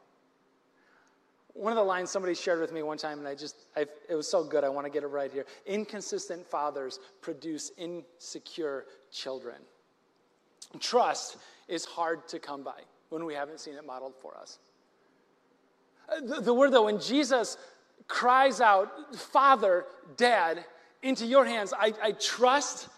One 1.53 1.71
of 1.71 1.77
the 1.77 1.83
lines 1.83 2.11
somebody 2.11 2.35
shared 2.35 2.59
with 2.59 2.73
me 2.73 2.83
one 2.83 2.97
time, 2.97 3.19
and 3.19 3.27
I 3.27 3.33
just, 3.33 3.55
I, 3.77 3.85
it 4.09 4.15
was 4.15 4.29
so 4.29 4.43
good, 4.43 4.65
I 4.65 4.69
want 4.69 4.85
to 4.85 4.91
get 4.91 5.03
it 5.03 5.07
right 5.07 5.31
here. 5.31 5.45
Inconsistent 5.65 6.45
fathers 6.45 6.99
produce 7.21 7.71
insecure 7.77 8.87
children. 9.09 9.55
Trust 10.81 11.37
is 11.69 11.85
hard 11.85 12.27
to 12.27 12.39
come 12.39 12.61
by 12.61 12.81
when 13.07 13.23
we 13.23 13.33
haven't 13.33 13.61
seen 13.61 13.75
it 13.75 13.85
modeled 13.85 14.15
for 14.17 14.37
us. 14.37 14.59
The, 16.21 16.41
the 16.41 16.53
word, 16.53 16.73
though, 16.73 16.85
when 16.85 16.99
Jesus 16.99 17.57
cries 18.07 18.61
out, 18.61 19.15
Father, 19.15 19.85
Dad, 20.17 20.63
into 21.01 21.25
your 21.25 21.45
hands, 21.45 21.73
I, 21.77 21.93
I 22.01 22.11
trust 22.13 22.89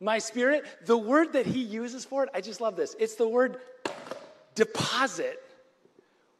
my 0.00 0.18
spirit. 0.18 0.64
The 0.86 0.96
word 0.96 1.32
that 1.32 1.46
he 1.46 1.60
uses 1.60 2.04
for 2.04 2.22
it, 2.22 2.30
I 2.34 2.40
just 2.40 2.60
love 2.60 2.76
this. 2.76 2.94
It's 2.98 3.16
the 3.16 3.28
word 3.28 3.58
deposit, 4.54 5.42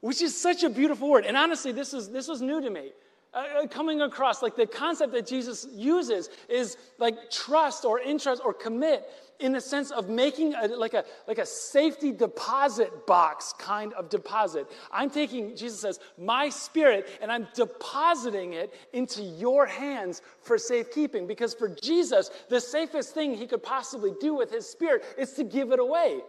which 0.01 0.23
is 0.23 0.41
such 0.41 0.63
a 0.63 0.71
beautiful 0.71 1.11
word. 1.11 1.25
And 1.25 1.37
honestly, 1.37 1.73
this, 1.73 1.93
is, 1.95 2.09
this 2.11 2.29
was 2.29 2.41
new 2.41 2.61
to 2.61 2.71
me. 2.71 2.93
Uh, 3.35 3.63
uh 3.63 3.67
coming 3.67 4.01
across, 4.01 4.43
like 4.43 4.57
the 4.57 4.67
concept 4.67 5.13
that 5.13 5.27
Jesus 5.27 5.67
uses 5.73 6.31
is 6.49 6.77
like 6.99 7.31
trust 7.31 7.85
or 7.85 8.01
interest 8.01 8.41
or 8.45 8.55
commit 8.55 9.05
in 9.41 9.53
the 9.53 9.61
sense 9.61 9.91
of 9.91 10.09
making 10.09 10.55
a, 10.55 10.67
like, 10.69 10.95
a, 10.95 11.05
like 11.27 11.39
a 11.39 11.47
safety 11.47 12.13
deposit 12.13 13.07
box 13.07 13.55
kind 13.59 13.93
of 13.95 14.09
deposit. 14.09 14.67
I'm 14.93 15.11
taking, 15.11 15.55
Jesus 15.57 15.81
says, 15.81 16.01
my 16.19 16.49
spirit, 16.49 17.09
and 17.23 17.31
I'm 17.31 17.47
depositing 17.55 18.55
it 18.55 18.75
into 18.93 19.23
your 19.23 19.67
hands 19.67 20.23
for 20.43 20.59
safekeeping. 20.59 21.27
Because 21.27 21.55
for 21.55 21.69
Jesus, 21.69 22.31
the 22.49 22.61
safest 22.61 23.15
thing 23.15 23.35
he 23.35 23.47
could 23.47 23.63
possibly 23.63 24.13
do 24.21 24.35
with 24.35 24.51
his 24.51 24.69
spirit 24.69 25.05
is 25.17 25.33
to 25.35 25.45
give 25.45 25.73
it 25.73 25.79
away 25.79 26.21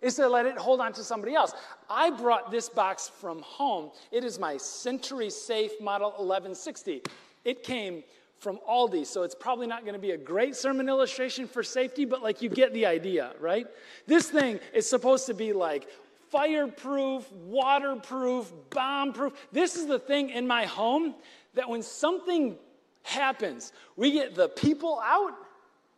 is 0.00 0.14
to 0.14 0.28
let 0.28 0.46
it 0.46 0.56
hold 0.56 0.80
on 0.80 0.92
to 0.92 1.02
somebody 1.02 1.34
else. 1.34 1.52
I 1.90 2.10
brought 2.10 2.52
this 2.52 2.68
box 2.68 3.08
from 3.08 3.42
home. 3.42 3.90
It 4.12 4.22
is 4.22 4.38
my 4.38 4.56
Sentry 4.56 5.28
Safe 5.28 5.72
Model 5.80 6.10
1160. 6.10 7.02
It 7.44 7.62
came 7.62 8.04
from 8.38 8.58
Aldi, 8.68 9.04
so 9.04 9.22
it's 9.24 9.34
probably 9.34 9.66
not 9.66 9.82
going 9.82 9.94
to 9.94 10.00
be 10.00 10.12
a 10.12 10.16
great 10.16 10.54
sermon 10.54 10.88
illustration 10.88 11.46
for 11.48 11.62
safety, 11.62 12.04
but 12.04 12.22
like 12.22 12.40
you 12.40 12.48
get 12.48 12.72
the 12.72 12.86
idea, 12.86 13.32
right? 13.40 13.66
This 14.06 14.30
thing 14.30 14.60
is 14.72 14.88
supposed 14.88 15.26
to 15.26 15.34
be 15.34 15.52
like 15.52 15.88
fireproof, 16.30 17.30
waterproof, 17.32 18.52
bomb 18.70 19.12
proof. 19.12 19.32
This 19.50 19.76
is 19.76 19.86
the 19.86 19.98
thing 19.98 20.30
in 20.30 20.46
my 20.46 20.66
home 20.66 21.14
that 21.54 21.68
when 21.68 21.82
something 21.82 22.56
happens, 23.02 23.72
we 23.96 24.12
get 24.12 24.34
the 24.34 24.48
people 24.48 25.00
out 25.02 25.34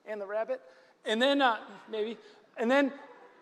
and 0.06 0.20
the 0.20 0.26
rabbit, 0.26 0.60
and 1.04 1.20
then 1.20 1.42
uh, 1.42 1.58
maybe, 1.90 2.16
and 2.56 2.70
then 2.70 2.90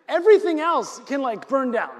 everything 0.07 0.59
else 0.59 0.99
can 1.05 1.21
like 1.21 1.47
burn 1.47 1.71
down 1.71 1.91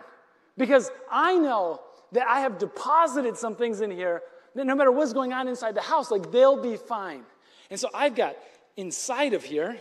because 0.57 0.91
I 1.09 1.37
know 1.37 1.81
that 2.11 2.27
I 2.27 2.41
have 2.41 2.57
deposited 2.57 3.37
some 3.37 3.55
things 3.55 3.81
in 3.81 3.91
here 3.91 4.21
no 4.55 4.75
matter 4.75 4.91
what's 4.91 5.13
going 5.13 5.33
on 5.33 5.47
inside 5.47 5.75
the 5.75 5.81
house, 5.81 6.11
like 6.11 6.31
they'll 6.31 6.61
be 6.61 6.77
fine. 6.77 7.23
And 7.69 7.79
so 7.79 7.89
I've 7.93 8.15
got 8.15 8.35
inside 8.77 9.33
of 9.33 9.43
here 9.43 9.77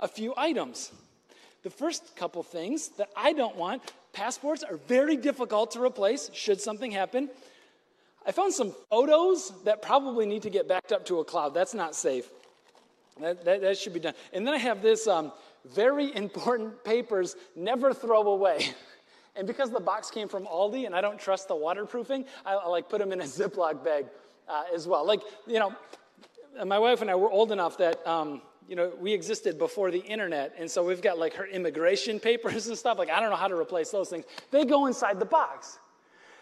a 0.00 0.08
few 0.08 0.34
items. 0.36 0.92
The 1.62 1.70
first 1.70 2.16
couple 2.16 2.42
things 2.42 2.88
that 2.98 3.10
I 3.16 3.32
don't 3.32 3.56
want 3.56 3.82
passports 4.12 4.62
are 4.62 4.76
very 4.88 5.16
difficult 5.16 5.72
to 5.72 5.82
replace 5.82 6.30
should 6.32 6.60
something 6.60 6.90
happen. 6.90 7.30
I 8.26 8.32
found 8.32 8.52
some 8.52 8.74
photos 8.90 9.52
that 9.64 9.82
probably 9.82 10.26
need 10.26 10.42
to 10.42 10.50
get 10.50 10.68
backed 10.68 10.92
up 10.92 11.06
to 11.06 11.20
a 11.20 11.24
cloud. 11.24 11.54
That's 11.54 11.74
not 11.74 11.94
safe. 11.94 12.28
That, 13.20 13.44
that, 13.44 13.60
that 13.62 13.78
should 13.78 13.94
be 13.94 14.00
done. 14.00 14.14
And 14.32 14.46
then 14.46 14.54
I 14.54 14.58
have 14.58 14.82
this 14.82 15.06
um, 15.06 15.32
very 15.64 16.14
important 16.16 16.84
papers 16.84 17.36
never 17.56 17.92
throw 17.92 18.22
away. 18.22 18.74
And 19.38 19.46
because 19.46 19.70
the 19.70 19.80
box 19.80 20.10
came 20.10 20.28
from 20.28 20.46
Aldi 20.46 20.84
and 20.84 20.96
I 20.96 21.00
don't 21.00 21.18
trust 21.18 21.46
the 21.46 21.54
waterproofing, 21.54 22.24
I, 22.44 22.54
I 22.54 22.66
like 22.66 22.88
put 22.88 22.98
them 22.98 23.12
in 23.12 23.20
a 23.20 23.24
Ziploc 23.38 23.84
bag 23.84 24.06
uh, 24.48 24.64
as 24.74 24.88
well. 24.88 25.06
Like, 25.06 25.20
you 25.46 25.60
know, 25.60 25.72
my 26.66 26.78
wife 26.78 27.02
and 27.02 27.10
I 27.10 27.14
were 27.14 27.30
old 27.30 27.52
enough 27.52 27.78
that, 27.78 28.04
um, 28.04 28.42
you 28.68 28.74
know, 28.74 28.92
we 29.00 29.12
existed 29.12 29.56
before 29.56 29.92
the 29.92 30.00
internet. 30.00 30.54
And 30.58 30.68
so 30.68 30.84
we've 30.84 31.00
got 31.00 31.18
like 31.18 31.34
her 31.34 31.46
immigration 31.46 32.18
papers 32.28 32.66
and 32.66 32.76
stuff. 32.76 32.98
Like, 32.98 33.10
I 33.10 33.20
don't 33.20 33.30
know 33.30 33.36
how 33.36 33.48
to 33.48 33.56
replace 33.56 33.90
those 33.90 34.08
things. 34.08 34.24
They 34.50 34.64
go 34.64 34.86
inside 34.86 35.20
the 35.20 35.24
box 35.26 35.78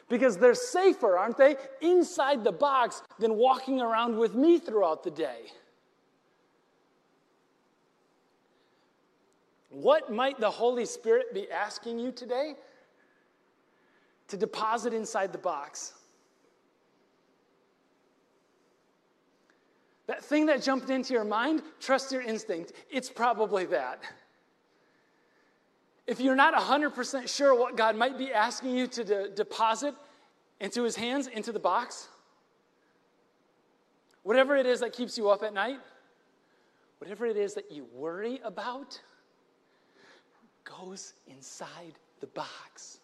because 0.09 0.39
they're 0.39 0.55
safer, 0.55 1.19
aren't 1.19 1.37
they, 1.37 1.57
inside 1.83 2.45
the 2.45 2.53
box 2.53 3.03
than 3.19 3.35
walking 3.35 3.83
around 3.83 4.17
with 4.17 4.35
me 4.35 4.59
throughout 4.59 5.05
the 5.05 5.11
day. 5.11 5.53
What 9.69 10.11
might 10.11 10.41
the 10.41 10.51
Holy 10.51 10.87
Spirit 10.87 11.35
be 11.35 11.51
asking 11.51 11.99
you 11.99 12.11
today 12.11 12.55
to 14.29 14.37
deposit 14.37 14.93
inside 14.93 15.33
the 15.33 15.39
box? 15.39 15.95
That 20.07 20.25
thing 20.25 20.47
that 20.47 20.63
jumped 20.63 20.91
into 20.91 21.13
your 21.13 21.25
mind, 21.25 21.63
trust 21.81 22.13
your 22.13 22.23
instinct. 22.23 22.73
It's 22.91 23.11
probably 23.11 23.67
that. 23.67 24.03
If 26.07 26.21
you're 26.21 26.37
not 26.37 26.55
100% 26.55 27.29
sure 27.29 27.59
what 27.59 27.77
God 27.77 27.97
might 27.97 28.17
be 28.17 28.33
asking 28.33 28.77
you 28.77 28.87
to 28.87 29.05
de- 29.05 29.29
deposit 29.31 29.95
into 30.61 30.85
his 30.85 30.95
hands, 30.95 31.27
into 31.27 31.51
the 31.51 31.59
box, 31.59 32.09
whatever 34.23 34.57
it 34.57 34.67
is 34.67 34.81
that 34.81 34.93
keeps 34.93 35.19
you 35.19 35.29
up 35.29 35.43
at 35.43 35.53
night, 35.53 35.81
whatever 36.99 37.27
it 37.27 37.37
is 37.37 37.55
that 37.55 37.73
you 37.73 37.87
worry 37.93 38.41
about, 38.45 39.01
goes 40.65 41.15
inside 41.27 41.95
the 42.21 42.27
box. 42.29 43.01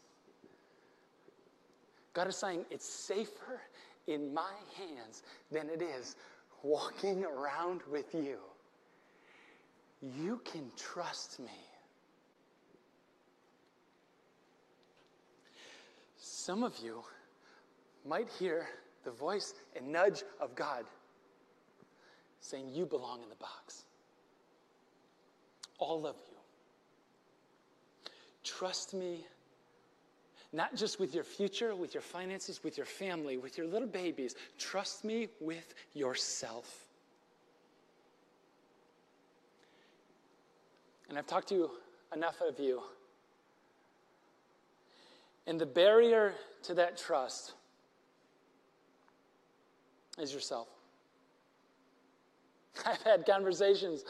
God 2.12 2.28
is 2.28 2.36
saying 2.36 2.64
it's 2.70 2.88
safer 2.88 3.60
in 4.06 4.34
my 4.34 4.52
hands 4.76 5.22
than 5.50 5.68
it 5.68 5.82
is 5.82 6.16
walking 6.62 7.24
around 7.24 7.80
with 7.90 8.14
you. 8.14 8.38
You 10.02 10.40
can 10.44 10.70
trust 10.76 11.40
me. 11.40 11.46
Some 16.16 16.64
of 16.64 16.74
you 16.82 17.02
might 18.04 18.28
hear 18.38 18.68
the 19.04 19.10
voice 19.10 19.54
and 19.76 19.92
nudge 19.92 20.24
of 20.40 20.54
God 20.54 20.84
saying, 22.40 22.68
You 22.72 22.84
belong 22.84 23.22
in 23.22 23.28
the 23.28 23.36
box. 23.36 23.84
All 25.78 26.06
of 26.06 26.16
you. 26.16 26.36
Trust 28.44 28.92
me, 28.92 29.24
not 30.52 30.74
just 30.74 31.00
with 31.00 31.14
your 31.14 31.24
future, 31.24 31.74
with 31.74 31.94
your 31.94 32.02
finances, 32.02 32.62
with 32.62 32.76
your 32.76 32.86
family, 32.86 33.38
with 33.38 33.56
your 33.56 33.66
little 33.66 33.88
babies. 33.88 34.34
Trust 34.58 35.04
me 35.04 35.28
with 35.40 35.74
yourself. 35.94 36.86
And 41.08 41.18
I've 41.18 41.26
talked 41.26 41.48
to 41.48 41.70
enough 42.14 42.40
of 42.46 42.58
you. 42.58 42.82
And 45.46 45.60
the 45.60 45.66
barrier 45.66 46.34
to 46.64 46.74
that 46.74 46.96
trust 46.96 47.54
is 50.18 50.32
yourself. 50.32 50.68
I've 52.86 53.02
had 53.02 53.26
conversations 53.26 54.04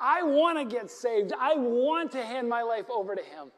I 0.00 0.22
want 0.22 0.58
to 0.58 0.76
get 0.76 0.90
saved. 0.90 1.32
I 1.38 1.54
want 1.56 2.12
to 2.12 2.22
hand 2.22 2.48
my 2.48 2.62
life 2.62 2.88
over 2.88 3.16
to 3.16 3.22
him. 3.22 3.50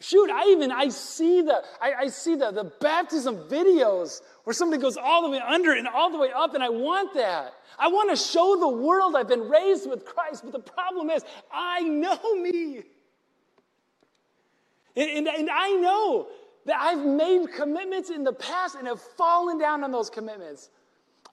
Shoot, 0.00 0.30
I 0.30 0.46
even 0.48 0.72
I 0.72 0.88
see 0.88 1.42
the 1.42 1.62
I, 1.80 1.92
I, 2.00 2.06
see 2.08 2.34
the, 2.34 2.50
the 2.50 2.64
baptism 2.80 3.36
videos 3.48 4.22
where 4.44 4.54
somebody 4.54 4.80
goes 4.80 4.96
all 4.96 5.22
the 5.22 5.28
way 5.28 5.38
under 5.38 5.74
and 5.74 5.86
all 5.86 6.10
the 6.10 6.18
way 6.18 6.30
up, 6.34 6.54
and 6.54 6.64
I 6.64 6.70
want 6.70 7.12
that. 7.14 7.52
I 7.78 7.88
want 7.88 8.08
to 8.10 8.16
show 8.16 8.58
the 8.58 8.68
world 8.68 9.14
I've 9.14 9.28
been 9.28 9.48
raised 9.48 9.88
with 9.88 10.06
Christ, 10.06 10.42
but 10.42 10.52
the 10.52 10.72
problem 10.72 11.10
is 11.10 11.22
I 11.52 11.82
know 11.82 12.18
me. 12.34 12.82
And, 14.96 15.10
and, 15.10 15.28
and 15.28 15.50
I 15.50 15.70
know 15.72 16.28
that 16.64 16.76
I've 16.80 17.04
made 17.04 17.52
commitments 17.54 18.10
in 18.10 18.24
the 18.24 18.32
past 18.32 18.76
and 18.76 18.86
have 18.86 19.00
fallen 19.00 19.58
down 19.58 19.84
on 19.84 19.92
those 19.92 20.08
commitments. 20.08 20.70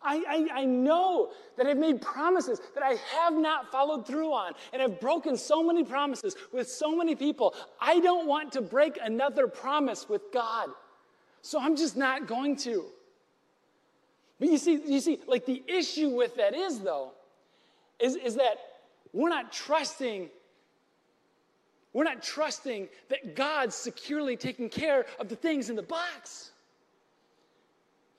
I, 0.02 0.48
I, 0.54 0.62
I, 0.62 0.66
know 0.66 1.32
that 1.58 1.66
I've 1.66 1.78
made 1.78 2.02
promises 2.02 2.62
that 2.76 2.84
I 2.84 2.96
have 3.16 3.34
not 3.34 3.72
followed 3.72 4.06
through 4.06 4.32
on, 4.32 4.54
and 4.74 4.82
I've 4.82 5.00
broken 5.00 5.36
so 5.36 5.64
many 5.64 5.84
promises 5.84 6.36
with 6.54 6.70
so 6.70 6.96
many 6.96 7.16
people. 7.16 7.56
I 7.80 8.00
don't 8.00 8.28
want 8.28 8.52
to 8.54 8.62
break 8.62 8.98
another 9.02 9.48
promise 9.48 10.08
with 10.08 10.32
God. 10.32 10.70
So 11.42 11.60
I'm 11.60 11.76
just 11.76 11.98
not 11.98 12.28
going 12.28 12.56
to. 12.58 12.86
But 14.40 14.50
you 14.50 14.58
see, 14.58 14.82
you 14.86 15.00
see, 15.00 15.20
like 15.28 15.46
the 15.46 15.64
issue 15.68 16.10
with 16.10 16.36
that 16.36 16.54
is 16.54 16.80
though, 16.80 17.12
is, 18.00 18.16
is 18.16 18.36
that 18.36 18.58
we're 19.14 19.30
not 19.30 19.52
trusting, 19.52 20.30
we're 21.94 22.04
not 22.04 22.22
trusting 22.22 22.88
that 23.10 23.36
God's 23.36 23.76
securely 23.76 24.36
taking 24.36 24.70
care 24.70 25.06
of 25.20 25.30
the 25.30 25.36
things 25.36 25.70
in 25.70 25.76
the 25.76 25.82
box. 25.82 26.52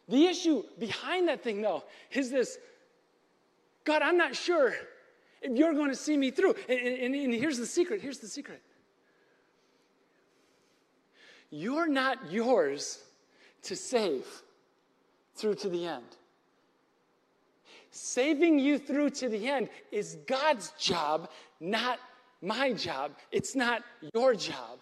The 0.09 0.27
issue 0.27 0.62
behind 0.79 1.29
that 1.29 1.42
thing, 1.42 1.61
though, 1.61 1.85
is 2.12 2.31
this 2.31 2.59
God, 3.85 4.03
I'm 4.03 4.16
not 4.16 4.35
sure 4.37 4.75
if 5.40 5.57
you're 5.57 5.75
going 5.75 5.90
to 5.90 5.97
see 5.97 6.16
me 6.16 6.31
through. 6.31 6.55
And, 6.68 6.79
and, 6.79 7.14
and 7.14 7.35
here's 7.35 7.59
the 7.59 7.66
secret 7.66 8.01
here's 8.01 8.18
the 8.18 8.29
secret 8.29 8.62
you're 11.51 11.88
not 11.88 12.31
yours 12.31 13.03
to 13.62 13.75
save 13.75 14.27
through 15.35 15.55
to 15.55 15.68
the 15.68 15.87
end. 15.87 16.05
Saving 17.90 18.59
you 18.59 18.79
through 18.79 19.11
to 19.11 19.29
the 19.29 19.49
end 19.49 19.71
is 19.90 20.18
God's 20.27 20.73
job, 20.79 21.31
not 21.59 21.99
my 22.42 22.73
job. 22.73 23.12
It's 23.33 23.55
not 23.55 23.83
your 24.14 24.35
job. 24.35 24.79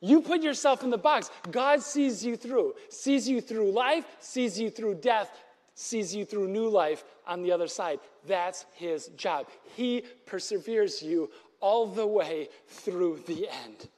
You 0.00 0.22
put 0.22 0.42
yourself 0.42 0.82
in 0.82 0.90
the 0.90 0.98
box. 0.98 1.30
God 1.50 1.82
sees 1.82 2.24
you 2.24 2.36
through, 2.36 2.74
sees 2.88 3.28
you 3.28 3.40
through 3.40 3.70
life, 3.70 4.04
sees 4.20 4.58
you 4.58 4.70
through 4.70 4.96
death, 4.96 5.30
sees 5.74 6.14
you 6.14 6.24
through 6.24 6.48
new 6.48 6.68
life 6.68 7.04
on 7.26 7.42
the 7.42 7.52
other 7.52 7.68
side. 7.68 8.00
That's 8.26 8.64
his 8.74 9.08
job. 9.08 9.46
He 9.76 10.04
perseveres 10.26 11.02
you 11.02 11.30
all 11.60 11.86
the 11.86 12.06
way 12.06 12.48
through 12.66 13.22
the 13.26 13.48
end. 13.66 13.88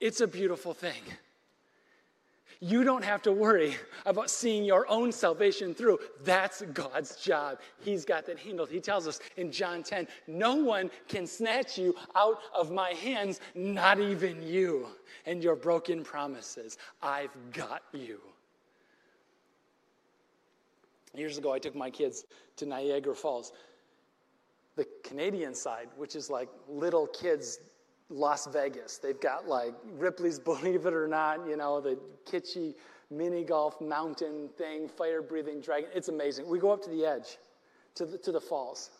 It's 0.00 0.20
a 0.20 0.26
beautiful 0.26 0.74
thing. 0.74 1.02
You 2.64 2.84
don't 2.84 3.04
have 3.04 3.22
to 3.22 3.32
worry 3.32 3.74
about 4.06 4.30
seeing 4.30 4.62
your 4.62 4.88
own 4.88 5.10
salvation 5.10 5.74
through. 5.74 5.98
That's 6.22 6.62
God's 6.72 7.16
job. 7.16 7.58
He's 7.80 8.04
got 8.04 8.24
that 8.26 8.38
handled. 8.38 8.70
He 8.70 8.78
tells 8.78 9.08
us 9.08 9.18
in 9.36 9.50
John 9.50 9.82
10 9.82 10.06
no 10.28 10.54
one 10.54 10.88
can 11.08 11.26
snatch 11.26 11.76
you 11.76 11.92
out 12.14 12.38
of 12.54 12.70
my 12.70 12.90
hands, 12.90 13.40
not 13.56 13.98
even 13.98 14.40
you 14.46 14.86
and 15.26 15.42
your 15.42 15.56
broken 15.56 16.04
promises. 16.04 16.78
I've 17.02 17.36
got 17.52 17.82
you. 17.92 18.20
Years 21.16 21.38
ago, 21.38 21.52
I 21.52 21.58
took 21.58 21.74
my 21.74 21.90
kids 21.90 22.26
to 22.58 22.64
Niagara 22.64 23.16
Falls. 23.16 23.52
The 24.76 24.86
Canadian 25.02 25.56
side, 25.56 25.88
which 25.96 26.14
is 26.14 26.30
like 26.30 26.48
little 26.68 27.08
kids 27.08 27.58
Las 28.12 28.46
Vegas. 28.46 28.98
They've 28.98 29.20
got 29.20 29.48
like 29.48 29.74
Ripley's 29.96 30.38
Believe 30.50 30.86
It 30.86 30.94
or 30.94 31.08
Not, 31.08 31.46
you 31.48 31.56
know, 31.56 31.80
the 31.80 31.98
kitschy 32.30 32.74
mini 33.10 33.44
golf 33.44 33.80
mountain 33.80 34.48
thing, 34.56 34.88
fire 34.88 35.22
breathing 35.22 35.60
dragon. 35.60 35.88
It's 35.94 36.08
amazing. 36.08 36.48
We 36.48 36.58
go 36.58 36.70
up 36.70 36.82
to 36.84 36.90
the 36.90 37.04
edge, 37.04 37.38
to 37.96 38.06
the, 38.06 38.18
to 38.18 38.32
the 38.32 38.40
falls. 38.40 38.90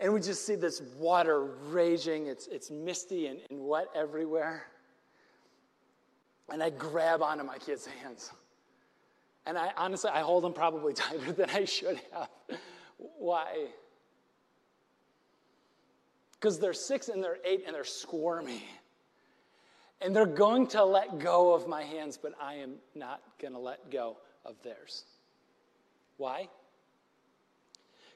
And 0.00 0.12
we 0.12 0.20
just 0.20 0.44
see 0.46 0.56
this 0.56 0.82
water 0.98 1.44
raging. 1.70 2.26
It's, 2.26 2.48
it's 2.48 2.70
misty 2.70 3.26
and, 3.28 3.40
and 3.50 3.60
wet 3.60 3.86
everywhere. 3.94 4.64
And 6.50 6.62
I 6.62 6.70
grab 6.70 7.22
onto 7.22 7.44
my 7.44 7.58
kids' 7.58 7.86
hands. 7.86 8.32
And 9.46 9.56
I 9.56 9.72
honestly, 9.76 10.10
I 10.10 10.20
hold 10.20 10.44
them 10.44 10.52
probably 10.52 10.92
tighter 10.94 11.32
than 11.32 11.50
I 11.50 11.64
should 11.64 12.00
have. 12.12 12.28
Why? 12.98 13.66
Because 16.42 16.58
they're 16.58 16.72
six 16.72 17.08
and 17.08 17.22
they're 17.22 17.38
eight 17.44 17.62
and 17.66 17.74
they're 17.74 17.84
squirmy. 17.84 18.64
And 20.00 20.14
they're 20.14 20.26
going 20.26 20.66
to 20.68 20.84
let 20.84 21.20
go 21.20 21.54
of 21.54 21.68
my 21.68 21.84
hands, 21.84 22.18
but 22.20 22.32
I 22.42 22.54
am 22.54 22.72
not 22.96 23.22
going 23.40 23.52
to 23.52 23.60
let 23.60 23.92
go 23.92 24.16
of 24.44 24.56
theirs. 24.64 25.04
Why? 26.16 26.48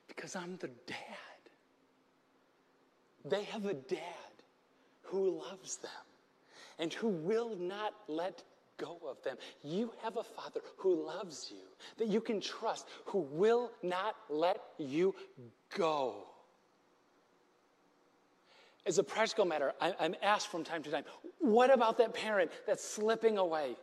Because 0.08 0.34
I'm 0.34 0.56
the 0.56 0.70
dad. 0.88 0.96
They 3.24 3.44
have 3.44 3.64
a 3.64 3.74
dad 3.74 4.00
who 5.02 5.38
loves 5.38 5.76
them 5.76 5.90
and 6.80 6.92
who 6.92 7.06
will 7.06 7.54
not 7.54 7.94
let 8.08 8.42
go 8.76 8.98
of 9.08 9.22
them. 9.22 9.36
You 9.62 9.92
have 10.02 10.16
a 10.16 10.24
father 10.24 10.62
who 10.78 11.06
loves 11.06 11.52
you, 11.52 11.62
that 11.98 12.08
you 12.08 12.20
can 12.20 12.40
trust, 12.40 12.88
who 13.04 13.20
will 13.20 13.70
not 13.84 14.16
let 14.28 14.60
you 14.78 15.14
go. 15.76 16.24
As 18.87 18.99
a 18.99 19.05
practical 19.05 19.44
matter, 19.44 19.72
I'm 19.81 20.14
asked 20.22 20.49
from 20.49 20.64
time 20.64 20.83
to 20.85 20.90
time, 20.90 21.05
what 21.38 21.72
about 21.72 21.99
that 21.99 22.14
parent 22.14 22.51
that's 22.66 22.85
slipping 22.85 23.38
away? 23.38 23.77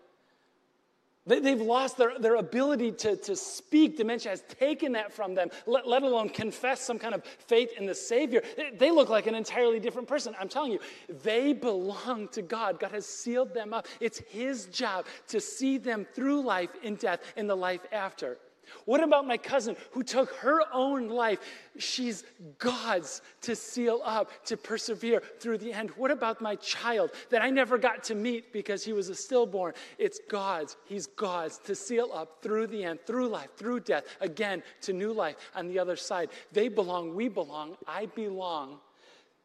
They've 1.25 1.61
lost 1.61 1.97
their, 1.97 2.19
their 2.19 2.35
ability 2.35 2.91
to, 2.91 3.15
to 3.15 3.35
speak. 3.37 3.95
Dementia 3.95 4.31
has 4.31 4.43
taken 4.59 4.91
that 4.93 5.13
from 5.13 5.35
them, 5.35 5.49
let, 5.65 5.87
let 5.87 6.03
alone 6.03 6.27
confess 6.27 6.81
some 6.81 6.99
kind 6.99 7.15
of 7.15 7.23
faith 7.23 7.71
in 7.77 7.85
the 7.85 7.95
Savior. 7.95 8.43
They 8.77 8.91
look 8.91 9.07
like 9.07 9.25
an 9.25 9.33
entirely 9.33 9.79
different 9.79 10.09
person. 10.09 10.35
I'm 10.37 10.49
telling 10.49 10.73
you, 10.73 10.79
they 11.23 11.53
belong 11.53 12.27
to 12.33 12.41
God. 12.41 12.77
God 12.77 12.91
has 12.91 13.05
sealed 13.05 13.53
them 13.53 13.73
up. 13.73 13.87
It's 14.01 14.19
His 14.19 14.65
job 14.65 15.05
to 15.29 15.39
see 15.39 15.77
them 15.77 16.05
through 16.13 16.41
life 16.43 16.71
in 16.83 16.95
death 16.95 17.21
and 17.37 17.49
the 17.49 17.55
life 17.55 17.85
after. 17.93 18.37
What 18.85 19.03
about 19.03 19.27
my 19.27 19.37
cousin 19.37 19.75
who 19.91 20.03
took 20.03 20.33
her 20.35 20.61
own 20.73 21.07
life? 21.07 21.39
She's 21.77 22.23
God's 22.57 23.21
to 23.41 23.55
seal 23.55 24.01
up, 24.03 24.45
to 24.45 24.57
persevere 24.57 25.21
through 25.39 25.59
the 25.59 25.73
end. 25.73 25.91
What 25.91 26.11
about 26.11 26.41
my 26.41 26.55
child 26.55 27.11
that 27.29 27.41
I 27.41 27.49
never 27.49 27.77
got 27.77 28.03
to 28.05 28.15
meet 28.15 28.53
because 28.53 28.83
he 28.83 28.93
was 28.93 29.09
a 29.09 29.15
stillborn? 29.15 29.73
It's 29.97 30.19
God's. 30.29 30.77
He's 30.85 31.07
God's 31.07 31.57
to 31.59 31.75
seal 31.75 32.11
up 32.13 32.41
through 32.41 32.67
the 32.67 32.83
end, 32.83 32.99
through 33.05 33.27
life, 33.29 33.49
through 33.55 33.81
death, 33.81 34.03
again 34.21 34.63
to 34.81 34.93
new 34.93 35.13
life 35.13 35.35
on 35.55 35.67
the 35.67 35.79
other 35.79 35.95
side. 35.95 36.29
They 36.51 36.67
belong, 36.67 37.15
we 37.15 37.27
belong, 37.27 37.77
I 37.87 38.07
belong, 38.07 38.79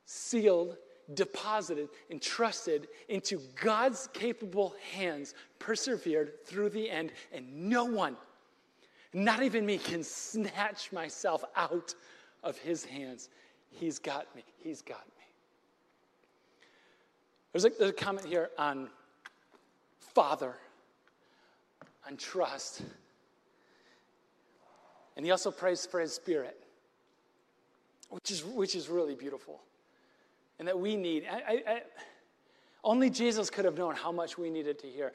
sealed, 0.04 0.76
deposited, 1.14 1.88
entrusted 2.10 2.88
into 3.08 3.40
God's 3.62 4.08
capable 4.12 4.74
hands, 4.92 5.34
persevered 5.58 6.44
through 6.44 6.70
the 6.70 6.90
end, 6.90 7.12
and 7.32 7.68
no 7.68 7.84
one 7.84 8.16
not 9.12 9.42
even 9.42 9.64
me 9.64 9.78
can 9.78 10.02
snatch 10.02 10.92
myself 10.92 11.44
out 11.56 11.94
of 12.42 12.58
his 12.58 12.84
hands. 12.84 13.28
He's 13.70 13.98
got 13.98 14.34
me. 14.36 14.44
He's 14.62 14.82
got 14.82 15.06
me. 15.06 15.24
There's 17.52 17.64
a, 17.64 17.70
there's 17.78 17.90
a 17.90 17.94
comment 17.94 18.26
here 18.26 18.50
on 18.58 18.90
Father, 19.98 20.54
on 22.06 22.16
trust. 22.16 22.82
And 25.16 25.24
he 25.24 25.32
also 25.32 25.50
prays 25.50 25.86
for 25.86 26.00
his 26.00 26.12
spirit, 26.12 26.56
which 28.10 28.30
is, 28.30 28.44
which 28.44 28.74
is 28.74 28.88
really 28.88 29.14
beautiful. 29.14 29.60
And 30.58 30.68
that 30.68 30.78
we 30.78 30.96
need. 30.96 31.24
I, 31.30 31.36
I, 31.36 31.62
I, 31.66 31.82
only 32.84 33.10
Jesus 33.10 33.50
could 33.50 33.64
have 33.64 33.76
known 33.76 33.94
how 33.94 34.12
much 34.12 34.38
we 34.38 34.50
needed 34.50 34.78
to 34.80 34.86
hear. 34.86 35.12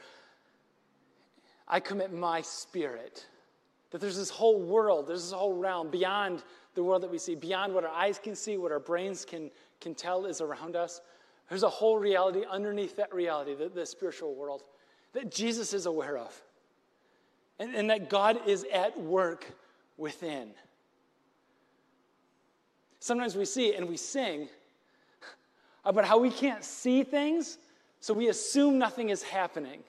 I 1.68 1.80
commit 1.80 2.14
my 2.14 2.42
spirit 2.42 3.26
that 3.94 4.02
there's 4.02 4.18
this 4.18 4.32
whole 4.32 4.60
world, 4.60 5.06
there's 5.06 5.22
this 5.22 5.32
whole 5.32 5.54
realm 5.54 5.88
beyond 5.88 6.42
the 6.74 6.84
world 6.84 7.04
that 7.04 7.12
we 7.12 7.20
see, 7.20 7.36
beyond 7.36 7.72
what 7.72 7.84
our 7.84 7.92
eyes 7.92 8.18
can 8.18 8.36
see, 8.36 8.58
what 8.58 8.72
our 8.72 8.80
brains 8.80 9.24
can, 9.24 9.52
can 9.80 9.94
tell 9.94 10.26
is 10.26 10.42
around 10.42 10.76
us. 10.76 11.00
There's 11.48 11.62
a 11.62 11.70
whole 11.70 12.00
reality 12.00 12.42
underneath 12.50 12.96
that 12.96 13.14
reality, 13.14 13.54
the, 13.54 13.70
the 13.70 13.86
spiritual 13.86 14.34
world, 14.34 14.64
that 15.14 15.30
Jesus 15.30 15.76
is 15.76 15.86
aware 15.86 16.18
of. 16.18 16.42
And, 17.60 17.76
and 17.76 17.88
that 17.92 18.10
God 18.10 18.40
is 18.48 18.66
at 18.74 19.00
work 19.00 19.46
within. 19.98 20.50
Sometimes 23.00 23.36
we 23.36 23.46
see 23.46 23.76
and 23.76 23.88
we 23.88 23.96
sing 23.96 24.50
about 25.86 26.06
how 26.06 26.18
we 26.18 26.32
can't 26.32 26.64
see 26.64 27.04
things, 27.04 27.60
so 28.00 28.12
we 28.16 28.30
assume 28.30 28.80
nothing 28.80 29.10
is 29.10 29.22
happening. 29.22 29.84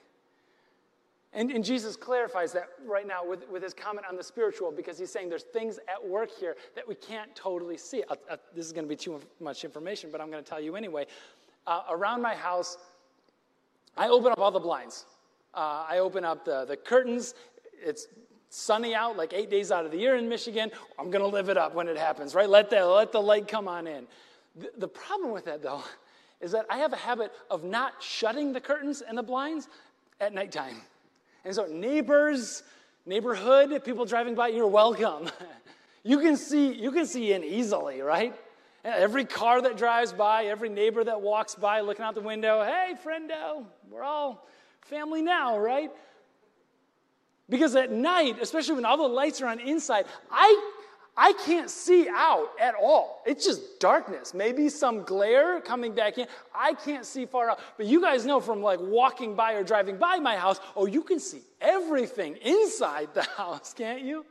And, 1.35 1.51
and, 1.51 1.65
Jesus 1.65 1.97
clarifies 1.97 2.53
that 2.53 2.69
right 2.87 3.05
now 3.05 3.27
with, 3.27 3.47
with 3.49 3.61
his 3.61 3.73
comment 3.73 4.07
on 4.09 4.15
the 4.15 4.23
spiritual 4.23 4.71
because 4.71 4.97
he's 4.97 5.11
saying 5.11 5.27
there's 5.27 5.43
things 5.43 5.79
at 5.89 6.03
work 6.07 6.29
here 6.31 6.55
that 6.75 6.87
we 6.87 6.95
can't 6.95 7.35
totally 7.35 7.75
see. 7.75 8.03
Uh, 8.09 8.15
uh, 8.29 8.37
this 8.55 8.65
is 8.65 8.71
going 8.71 8.85
to 8.85 8.89
be 8.89 8.95
too 8.95 9.19
much 9.41 9.65
information, 9.65 10.09
but 10.13 10.21
I'm 10.21 10.31
going 10.31 10.41
to 10.41 10.49
tell 10.49 10.61
you 10.61 10.77
anyway. 10.77 11.07
Uh, 11.67 11.81
around 11.89 12.21
my 12.21 12.33
house, 12.33 12.77
I 13.97 14.07
open 14.07 14.31
up 14.31 14.39
all 14.39 14.51
the 14.51 14.61
blinds. 14.61 15.05
Uh, 15.53 15.85
I 15.89 15.99
open 15.99 16.23
up 16.23 16.45
the, 16.45 16.63
the 16.63 16.77
curtains. 16.77 17.33
It's 17.83 18.07
sunny 18.49 18.95
out 18.95 19.17
like 19.17 19.33
eight 19.33 19.49
days 19.49 19.73
out 19.73 19.83
of 19.83 19.91
the 19.91 19.97
year 19.97 20.15
in 20.15 20.29
Michigan. 20.29 20.71
I'm 20.97 21.11
going 21.11 21.23
to 21.23 21.29
live 21.29 21.49
it 21.49 21.57
up 21.57 21.75
when 21.75 21.89
it 21.89 21.97
happens, 21.97 22.33
right? 22.33 22.49
Let 22.49 22.69
the, 22.69 22.85
let 22.85 23.11
the 23.11 23.21
light 23.21 23.49
come 23.49 23.67
on 23.67 23.87
in. 23.87 24.07
The, 24.55 24.71
the 24.77 24.87
problem 24.87 25.31
with 25.31 25.43
that, 25.45 25.61
though, 25.61 25.83
is 26.39 26.53
that 26.53 26.65
I 26.69 26.77
have 26.77 26.93
a 26.93 26.97
habit 26.97 27.33
of 27.51 27.65
not 27.65 28.01
shutting 28.01 28.53
the 28.53 28.61
curtains 28.61 29.01
and 29.01 29.17
the 29.17 29.23
blinds 29.23 29.67
at 30.21 30.33
nighttime. 30.33 30.77
And 31.45 31.53
so, 31.53 31.67
neighbors, 31.67 32.63
neighborhood, 33.05 33.83
people 33.85 34.05
driving 34.05 34.33
by, 34.33 34.47
you're 34.47 34.67
welcome. 34.67 35.29
you 36.03 36.19
can 36.19 36.37
see, 36.37 36.73
you 36.73 36.91
can 36.91 37.05
see 37.05 37.33
in 37.33 37.43
easily, 37.43 38.01
right? 38.01 38.33
Every 38.83 39.25
car 39.25 39.61
that 39.61 39.77
drives 39.77 40.11
by, 40.11 40.45
every 40.45 40.69
neighbor 40.69 41.03
that 41.03 41.21
walks 41.21 41.53
by 41.53 41.81
looking 41.81 42.03
out 42.03 42.15
the 42.15 42.21
window, 42.21 42.63
hey, 42.63 42.93
friendo, 43.03 43.63
we're 43.91 44.03
all 44.03 44.47
family 44.81 45.21
now, 45.21 45.57
right? 45.59 45.91
Because 47.47 47.75
at 47.75 47.91
night, 47.91 48.37
especially 48.41 48.75
when 48.75 48.85
all 48.85 48.97
the 48.97 49.03
lights 49.03 49.39
are 49.41 49.47
on 49.47 49.59
inside, 49.59 50.05
I 50.31 50.71
I 51.17 51.31
can't 51.45 51.69
see 51.69 52.09
out 52.09 52.49
at 52.59 52.75
all. 52.75 53.21
It's 53.25 53.45
just 53.45 53.79
darkness. 53.79 54.33
Maybe 54.33 54.67
some 54.67 55.03
glare 55.03 55.61
coming 55.61 55.95
back 55.95 56.17
in. 56.17 56.27
I 56.53 56.73
can't 56.73 57.05
see 57.05 57.25
far 57.25 57.51
out. 57.51 57.59
But 57.77 57.85
you 57.85 58.01
guys 58.01 58.25
know 58.25 58.41
from 58.41 58.61
like 58.61 58.79
walking 58.81 59.33
by 59.33 59.53
or 59.53 59.63
driving 59.63 59.97
by 59.97 60.17
my 60.19 60.35
house, 60.35 60.59
oh, 60.75 60.85
you 60.85 61.03
can 61.03 61.19
see 61.19 61.41
everything 61.61 62.35
inside 62.37 63.13
the 63.13 63.23
house, 63.37 63.73
can't 63.73 64.01
you? 64.01 64.25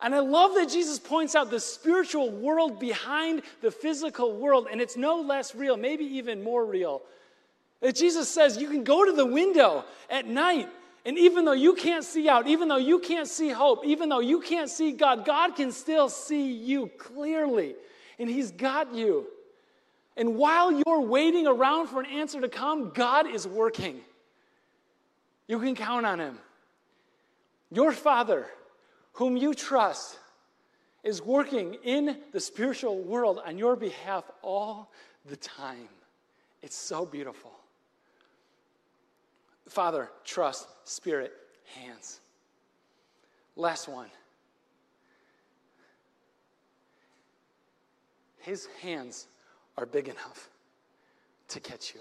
And 0.00 0.14
I 0.14 0.18
love 0.18 0.54
that 0.56 0.68
Jesus 0.68 0.98
points 0.98 1.34
out 1.34 1.50
the 1.50 1.60
spiritual 1.60 2.30
world 2.30 2.78
behind 2.78 3.40
the 3.62 3.70
physical 3.70 4.36
world, 4.36 4.68
and 4.70 4.80
it's 4.80 4.96
no 4.96 5.22
less 5.22 5.54
real, 5.54 5.78
maybe 5.78 6.04
even 6.04 6.42
more 6.44 6.66
real. 6.66 7.00
That 7.80 7.96
Jesus 7.96 8.28
says 8.28 8.58
you 8.58 8.68
can 8.68 8.84
go 8.84 9.06
to 9.06 9.12
the 9.12 9.24
window 9.24 9.84
at 10.10 10.26
night 10.26 10.68
and 11.06 11.16
even 11.16 11.44
though 11.44 11.52
you 11.52 11.74
can't 11.74 12.02
see 12.02 12.28
out, 12.28 12.48
even 12.48 12.66
though 12.66 12.78
you 12.78 12.98
can't 12.98 13.28
see 13.28 13.48
hope, 13.50 13.86
even 13.86 14.08
though 14.08 14.18
you 14.18 14.40
can't 14.40 14.68
see 14.68 14.90
God, 14.90 15.24
God 15.24 15.54
can 15.54 15.70
still 15.70 16.08
see 16.08 16.50
you 16.50 16.88
clearly. 16.98 17.76
And 18.18 18.28
He's 18.28 18.50
got 18.50 18.92
you. 18.92 19.28
And 20.16 20.34
while 20.34 20.72
you're 20.72 21.02
waiting 21.02 21.46
around 21.46 21.86
for 21.86 22.00
an 22.00 22.06
answer 22.06 22.40
to 22.40 22.48
come, 22.48 22.90
God 22.90 23.30
is 23.30 23.46
working. 23.46 24.00
You 25.46 25.60
can 25.60 25.76
count 25.76 26.04
on 26.04 26.18
Him. 26.18 26.38
Your 27.70 27.92
Father, 27.92 28.48
whom 29.12 29.36
you 29.36 29.54
trust, 29.54 30.18
is 31.04 31.22
working 31.22 31.74
in 31.84 32.18
the 32.32 32.40
spiritual 32.40 32.98
world 32.98 33.40
on 33.46 33.58
your 33.58 33.76
behalf 33.76 34.24
all 34.42 34.90
the 35.24 35.36
time. 35.36 35.88
It's 36.62 36.74
so 36.74 37.06
beautiful. 37.06 37.55
Father, 39.68 40.10
trust, 40.24 40.68
Spirit, 40.84 41.32
hands. 41.74 42.20
Last 43.56 43.88
one. 43.88 44.08
His 48.38 48.68
hands 48.80 49.26
are 49.76 49.86
big 49.86 50.08
enough 50.08 50.48
to 51.48 51.60
catch 51.60 51.94
you. 51.94 52.00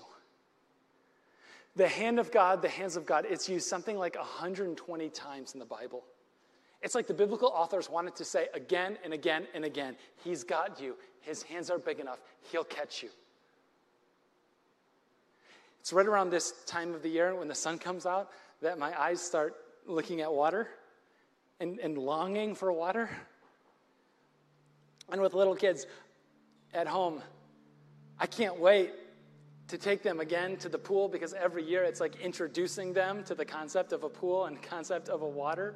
The 1.76 1.88
hand 1.88 2.20
of 2.20 2.32
God, 2.32 2.62
the 2.62 2.70
hands 2.70 2.96
of 2.96 3.06
God, 3.06 3.26
it's 3.28 3.50
used 3.50 3.68
something 3.68 3.98
like 3.98 4.16
120 4.16 5.10
times 5.10 5.54
in 5.54 5.60
the 5.60 5.66
Bible. 5.66 6.04
It's 6.82 6.94
like 6.94 7.08
the 7.08 7.14
biblical 7.14 7.50
authors 7.50 7.90
wanted 7.90 8.16
to 8.18 8.24
say 8.24 8.48
again 8.54 8.98
and 9.04 9.14
again 9.14 9.48
and 9.56 9.66
again 9.66 9.96
He's 10.24 10.44
got 10.44 10.80
you. 10.80 10.96
His 11.22 11.42
hands 11.42 11.72
are 11.72 11.80
big 11.80 12.00
enough. 12.00 12.20
He'll 12.52 12.64
catch 12.64 13.02
you. 13.02 13.10
It's 15.86 15.94
right 15.94 16.08
around 16.08 16.32
this 16.32 16.52
time 16.66 16.96
of 16.96 17.04
the 17.04 17.10
year 17.10 17.36
when 17.36 17.48
the 17.48 17.54
sun 17.54 17.78
comes 17.78 18.08
out 18.08 18.32
that 18.64 18.80
my 18.80 19.00
eyes 19.00 19.22
start 19.22 19.56
looking 19.86 20.20
at 20.22 20.34
water 20.34 20.68
and, 21.60 21.78
and 21.78 21.96
longing 21.96 22.56
for 22.56 22.74
water. 22.74 23.08
And 25.12 25.22
with 25.22 25.36
little 25.36 25.54
kids 25.54 25.86
at 26.74 26.88
home, 26.88 27.22
I 28.18 28.26
can't 28.26 28.60
wait 28.60 28.94
to 29.68 29.78
take 29.78 30.02
them 30.02 30.22
again 30.22 30.58
to 30.58 30.70
the 30.70 30.80
pool 30.80 31.08
because 31.08 31.36
every 31.36 31.64
year 31.64 31.84
it's 31.84 32.00
like 32.00 32.20
introducing 32.20 32.92
them 32.92 33.24
to 33.26 33.36
the 33.36 33.46
concept 33.46 33.94
of 33.94 34.04
a 34.04 34.10
pool 34.10 34.46
and 34.46 34.60
concept 34.64 35.08
of 35.08 35.22
a 35.22 35.30
water 35.30 35.76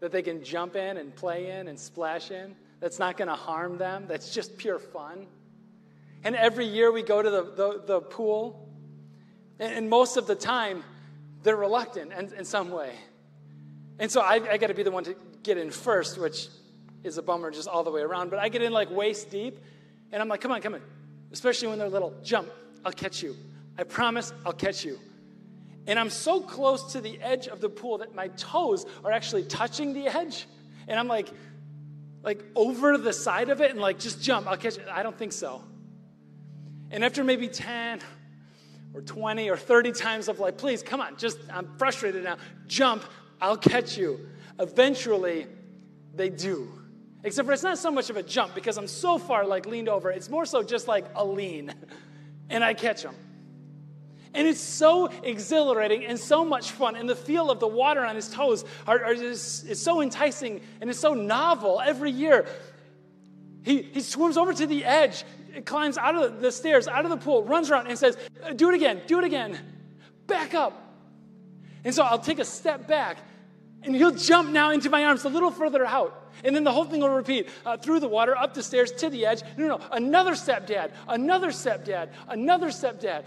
that 0.00 0.12
they 0.12 0.20
can 0.20 0.44
jump 0.44 0.76
in 0.76 0.98
and 0.98 1.16
play 1.16 1.50
in 1.50 1.68
and 1.68 1.80
splash 1.80 2.30
in. 2.30 2.54
That's 2.80 2.98
not 2.98 3.16
going 3.16 3.28
to 3.28 3.36
harm 3.36 3.78
them. 3.78 4.04
That's 4.06 4.34
just 4.34 4.58
pure 4.58 4.78
fun. 4.78 5.28
And 6.24 6.36
every 6.36 6.66
year 6.66 6.92
we 6.92 7.02
go 7.02 7.22
to 7.22 7.30
the, 7.30 7.42
the, 7.42 7.82
the 7.86 8.00
pool 8.02 8.66
and, 9.60 9.88
most 9.88 10.16
of 10.16 10.26
the 10.26 10.34
time, 10.34 10.82
they're 11.42 11.56
reluctant 11.56 12.12
in, 12.12 12.32
in 12.34 12.44
some 12.44 12.70
way. 12.70 12.94
And 13.98 14.10
so 14.10 14.20
I, 14.20 14.40
I 14.50 14.56
got 14.56 14.68
to 14.68 14.74
be 14.74 14.82
the 14.82 14.90
one 14.90 15.04
to 15.04 15.14
get 15.42 15.58
in 15.58 15.70
first, 15.70 16.18
which 16.18 16.48
is 17.04 17.18
a 17.18 17.22
bummer 17.22 17.50
just 17.50 17.68
all 17.68 17.84
the 17.84 17.90
way 17.90 18.00
around. 18.00 18.30
But 18.30 18.38
I 18.38 18.48
get 18.48 18.62
in 18.62 18.72
like 18.72 18.90
waist 18.90 19.30
deep, 19.30 19.58
and 20.10 20.20
I'm 20.20 20.28
like, 20.28 20.40
come 20.40 20.50
on, 20.50 20.60
come 20.60 20.74
on. 20.74 20.82
Especially 21.30 21.68
when 21.68 21.78
they're 21.78 21.88
little. 21.88 22.14
Jump, 22.24 22.48
I'll 22.84 22.92
catch 22.92 23.22
you. 23.22 23.36
I 23.78 23.84
promise 23.84 24.32
I'll 24.44 24.52
catch 24.52 24.84
you. 24.84 24.98
And 25.86 25.98
I'm 25.98 26.10
so 26.10 26.40
close 26.40 26.92
to 26.92 27.00
the 27.00 27.20
edge 27.20 27.46
of 27.46 27.60
the 27.60 27.68
pool 27.68 27.98
that 27.98 28.14
my 28.14 28.28
toes 28.28 28.84
are 29.04 29.12
actually 29.12 29.44
touching 29.44 29.92
the 29.92 30.06
edge. 30.08 30.46
And 30.88 30.98
I'm 30.98 31.08
like, 31.08 31.28
like 32.22 32.44
over 32.54 32.98
the 32.98 33.12
side 33.12 33.48
of 33.48 33.60
it 33.60 33.70
and 33.70 33.80
like, 33.80 33.98
just 33.98 34.22
jump, 34.22 34.46
I'll 34.46 34.56
catch 34.56 34.76
it. 34.76 34.86
I 34.90 35.02
don't 35.02 35.16
think 35.16 35.32
so. 35.32 35.62
And 36.90 37.04
after 37.04 37.24
maybe 37.24 37.48
10 37.48 38.00
or 38.94 39.02
20 39.02 39.48
or 39.50 39.56
30 39.56 39.92
times 39.92 40.28
of 40.28 40.40
like, 40.40 40.58
please, 40.58 40.82
come 40.82 41.00
on, 41.00 41.16
just, 41.16 41.38
I'm 41.52 41.68
frustrated 41.78 42.24
now, 42.24 42.36
jump, 42.66 43.04
I'll 43.40 43.56
catch 43.56 43.96
you. 43.96 44.28
Eventually, 44.58 45.46
they 46.14 46.28
do. 46.28 46.70
Except 47.22 47.46
for 47.46 47.52
it's 47.52 47.62
not 47.62 47.78
so 47.78 47.90
much 47.90 48.10
of 48.10 48.16
a 48.16 48.22
jump 48.22 48.54
because 48.54 48.78
I'm 48.78 48.86
so 48.86 49.18
far 49.18 49.46
like 49.46 49.66
leaned 49.66 49.88
over. 49.88 50.10
It's 50.10 50.28
more 50.28 50.46
so 50.46 50.62
just 50.62 50.88
like 50.88 51.06
a 51.14 51.24
lean, 51.24 51.74
and 52.50 52.64
I 52.64 52.74
catch 52.74 53.02
them. 53.02 53.14
And 54.32 54.46
it's 54.46 54.60
so 54.60 55.10
exhilarating 55.24 56.04
and 56.04 56.18
so 56.18 56.44
much 56.44 56.70
fun. 56.70 56.94
And 56.94 57.08
the 57.08 57.16
feel 57.16 57.50
of 57.50 57.58
the 57.58 57.66
water 57.66 58.04
on 58.04 58.14
his 58.14 58.28
toes 58.28 58.64
are, 58.86 59.04
are 59.04 59.12
is, 59.12 59.64
is 59.64 59.82
so 59.82 60.00
enticing 60.00 60.60
and 60.80 60.88
it's 60.88 61.00
so 61.00 61.14
novel 61.14 61.80
every 61.84 62.12
year. 62.12 62.46
He, 63.62 63.82
he 63.82 64.00
swims 64.00 64.36
over 64.36 64.54
to 64.54 64.66
the 64.66 64.84
edge, 64.84 65.24
climbs 65.64 65.98
out 65.98 66.14
of 66.14 66.40
the 66.40 66.52
stairs, 66.52 66.88
out 66.88 67.04
of 67.04 67.10
the 67.10 67.16
pool, 67.16 67.44
runs 67.44 67.70
around, 67.70 67.86
and 67.86 67.98
says, 67.98 68.16
Do 68.56 68.70
it 68.70 68.74
again, 68.74 69.02
do 69.06 69.18
it 69.18 69.24
again. 69.24 69.58
Back 70.26 70.54
up. 70.54 70.90
And 71.84 71.94
so 71.94 72.02
I'll 72.02 72.18
take 72.18 72.38
a 72.38 72.44
step 72.44 72.86
back, 72.86 73.18
and 73.82 73.94
he'll 73.94 74.10
jump 74.10 74.50
now 74.50 74.70
into 74.70 74.90
my 74.90 75.04
arms 75.04 75.24
a 75.24 75.28
little 75.28 75.50
further 75.50 75.84
out. 75.84 76.30
And 76.44 76.54
then 76.54 76.64
the 76.64 76.72
whole 76.72 76.84
thing 76.84 77.00
will 77.00 77.08
repeat 77.08 77.48
uh, 77.66 77.76
through 77.76 78.00
the 78.00 78.08
water, 78.08 78.36
up 78.36 78.54
the 78.54 78.62
stairs, 78.62 78.92
to 78.92 79.10
the 79.10 79.26
edge. 79.26 79.42
No, 79.56 79.66
no, 79.66 79.80
another 79.92 80.32
stepdad, 80.32 80.92
another 81.08 81.48
stepdad, 81.48 82.10
another 82.28 82.68
stepdad. 82.68 83.24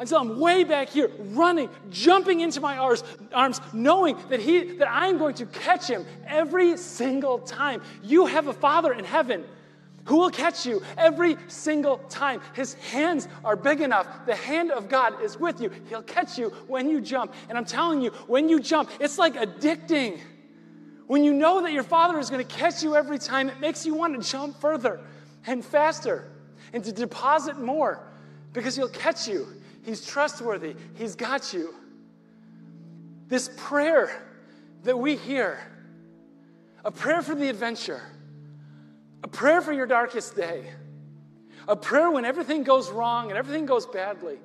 Until 0.00 0.18
I'm 0.18 0.38
way 0.38 0.62
back 0.62 0.90
here, 0.90 1.10
running, 1.18 1.68
jumping 1.90 2.40
into 2.40 2.60
my 2.60 2.78
arms, 2.78 3.02
arms, 3.34 3.60
knowing 3.72 4.16
that 4.28 4.38
he 4.38 4.76
that 4.76 4.88
I'm 4.88 5.18
going 5.18 5.34
to 5.34 5.46
catch 5.46 5.88
him 5.88 6.06
every 6.24 6.76
single 6.76 7.40
time. 7.40 7.82
You 8.02 8.26
have 8.26 8.46
a 8.46 8.52
father 8.52 8.92
in 8.92 9.04
heaven 9.04 9.44
who 10.08 10.16
will 10.16 10.30
catch 10.30 10.64
you 10.64 10.82
every 10.96 11.36
single 11.48 11.98
time. 12.08 12.40
His 12.54 12.72
hands 12.74 13.28
are 13.44 13.56
big 13.56 13.82
enough. 13.82 14.24
The 14.24 14.34
hand 14.34 14.70
of 14.70 14.88
God 14.88 15.22
is 15.22 15.38
with 15.38 15.60
you. 15.60 15.70
He'll 15.90 16.02
catch 16.02 16.38
you 16.38 16.48
when 16.66 16.88
you 16.88 17.02
jump. 17.02 17.34
And 17.50 17.58
I'm 17.58 17.66
telling 17.66 18.00
you, 18.00 18.08
when 18.26 18.48
you 18.48 18.58
jump, 18.58 18.90
it's 19.00 19.18
like 19.18 19.34
addicting. 19.34 20.18
When 21.08 21.24
you 21.24 21.34
know 21.34 21.60
that 21.60 21.72
your 21.72 21.82
Father 21.82 22.18
is 22.18 22.30
going 22.30 22.44
to 22.44 22.56
catch 22.56 22.82
you 22.82 22.96
every 22.96 23.18
time, 23.18 23.50
it 23.50 23.60
makes 23.60 23.84
you 23.84 23.94
want 23.94 24.20
to 24.20 24.26
jump 24.26 24.58
further 24.58 24.98
and 25.46 25.62
faster 25.62 26.30
and 26.72 26.82
to 26.84 26.92
deposit 26.92 27.58
more 27.58 28.00
because 28.54 28.76
He'll 28.76 28.88
catch 28.88 29.28
you. 29.28 29.46
He's 29.84 30.06
trustworthy, 30.06 30.74
He's 30.94 31.16
got 31.16 31.52
you. 31.52 31.74
This 33.26 33.50
prayer 33.58 34.22
that 34.84 34.98
we 34.98 35.16
hear, 35.16 35.60
a 36.82 36.90
prayer 36.90 37.20
for 37.20 37.34
the 37.34 37.50
adventure, 37.50 38.00
a 39.22 39.28
prayer 39.28 39.60
for 39.60 39.72
your 39.72 39.86
darkest 39.86 40.36
day. 40.36 40.64
A 41.66 41.76
prayer 41.76 42.10
when 42.10 42.24
everything 42.24 42.62
goes 42.62 42.90
wrong 42.90 43.28
and 43.30 43.38
everything 43.38 43.66
goes 43.66 43.86
badly. 43.86 44.38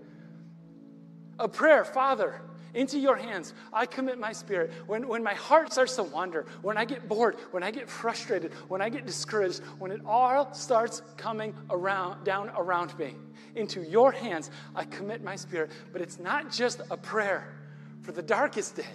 A 1.39 1.47
prayer, 1.47 1.85
Father, 1.85 2.41
into 2.73 2.97
your 2.97 3.15
hands, 3.15 3.53
I 3.71 3.85
commit 3.85 4.19
my 4.19 4.33
spirit. 4.33 4.71
When, 4.87 5.07
when 5.07 5.23
my 5.23 5.35
heart 5.35 5.71
starts 5.71 5.95
to 5.97 6.03
wander, 6.03 6.45
when 6.61 6.77
I 6.77 6.85
get 6.85 7.07
bored, 7.07 7.37
when 7.51 7.63
I 7.63 7.71
get 7.71 7.87
frustrated, 7.87 8.53
when 8.67 8.81
I 8.81 8.89
get 8.89 9.05
discouraged, 9.05 9.61
when 9.77 9.91
it 9.91 10.01
all 10.05 10.53
starts 10.53 11.01
coming 11.15 11.53
around, 11.69 12.23
down 12.23 12.49
around 12.57 12.97
me, 12.97 13.15
into 13.55 13.83
your 13.83 14.11
hands, 14.11 14.49
I 14.75 14.85
commit 14.85 15.23
my 15.23 15.35
spirit. 15.35 15.71
But 15.91 16.01
it's 16.01 16.19
not 16.19 16.51
just 16.51 16.81
a 16.89 16.97
prayer 16.97 17.53
for 18.01 18.11
the 18.11 18.23
darkest 18.23 18.75
day, 18.75 18.85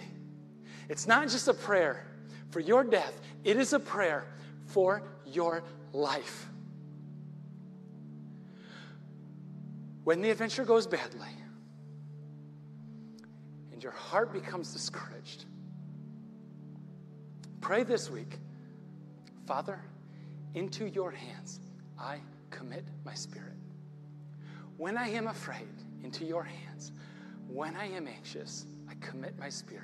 it's 0.89 1.07
not 1.07 1.29
just 1.29 1.47
a 1.47 1.53
prayer 1.53 2.05
for 2.51 2.59
your 2.59 2.83
death, 2.83 3.21
it 3.43 3.57
is 3.57 3.73
a 3.73 3.79
prayer 3.79 4.25
for 4.65 5.03
your 5.33 5.63
life. 5.93 6.47
When 10.03 10.21
the 10.21 10.29
adventure 10.31 10.65
goes 10.65 10.87
badly 10.87 11.29
and 13.71 13.83
your 13.83 13.91
heart 13.91 14.33
becomes 14.33 14.73
discouraged, 14.73 15.45
pray 17.61 17.83
this 17.83 18.09
week 18.09 18.39
Father, 19.45 19.79
into 20.53 20.87
your 20.87 21.09
hands 21.09 21.59
I 21.97 22.19
commit 22.51 22.85
my 23.03 23.13
spirit. 23.15 23.57
When 24.77 24.95
I 24.95 25.09
am 25.09 25.27
afraid, 25.27 25.67
into 26.03 26.25
your 26.25 26.43
hands. 26.43 26.91
When 27.47 27.75
I 27.75 27.85
am 27.87 28.07
anxious, 28.07 28.65
I 28.89 28.93
commit 29.01 29.37
my 29.37 29.49
spirit. 29.49 29.83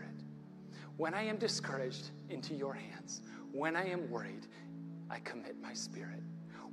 When 0.98 1.14
I 1.14 1.24
am 1.24 1.38
discouraged, 1.38 2.12
into 2.30 2.54
your 2.54 2.74
hands. 2.74 3.22
When 3.52 3.76
I 3.76 3.90
am 3.90 4.10
worried, 4.10 4.48
I 5.16 5.20
commit 5.20 5.56
my 5.62 5.74
spirit. 5.74 6.22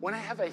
When 0.00 0.14
I 0.14 0.18
have 0.18 0.40
a 0.40 0.50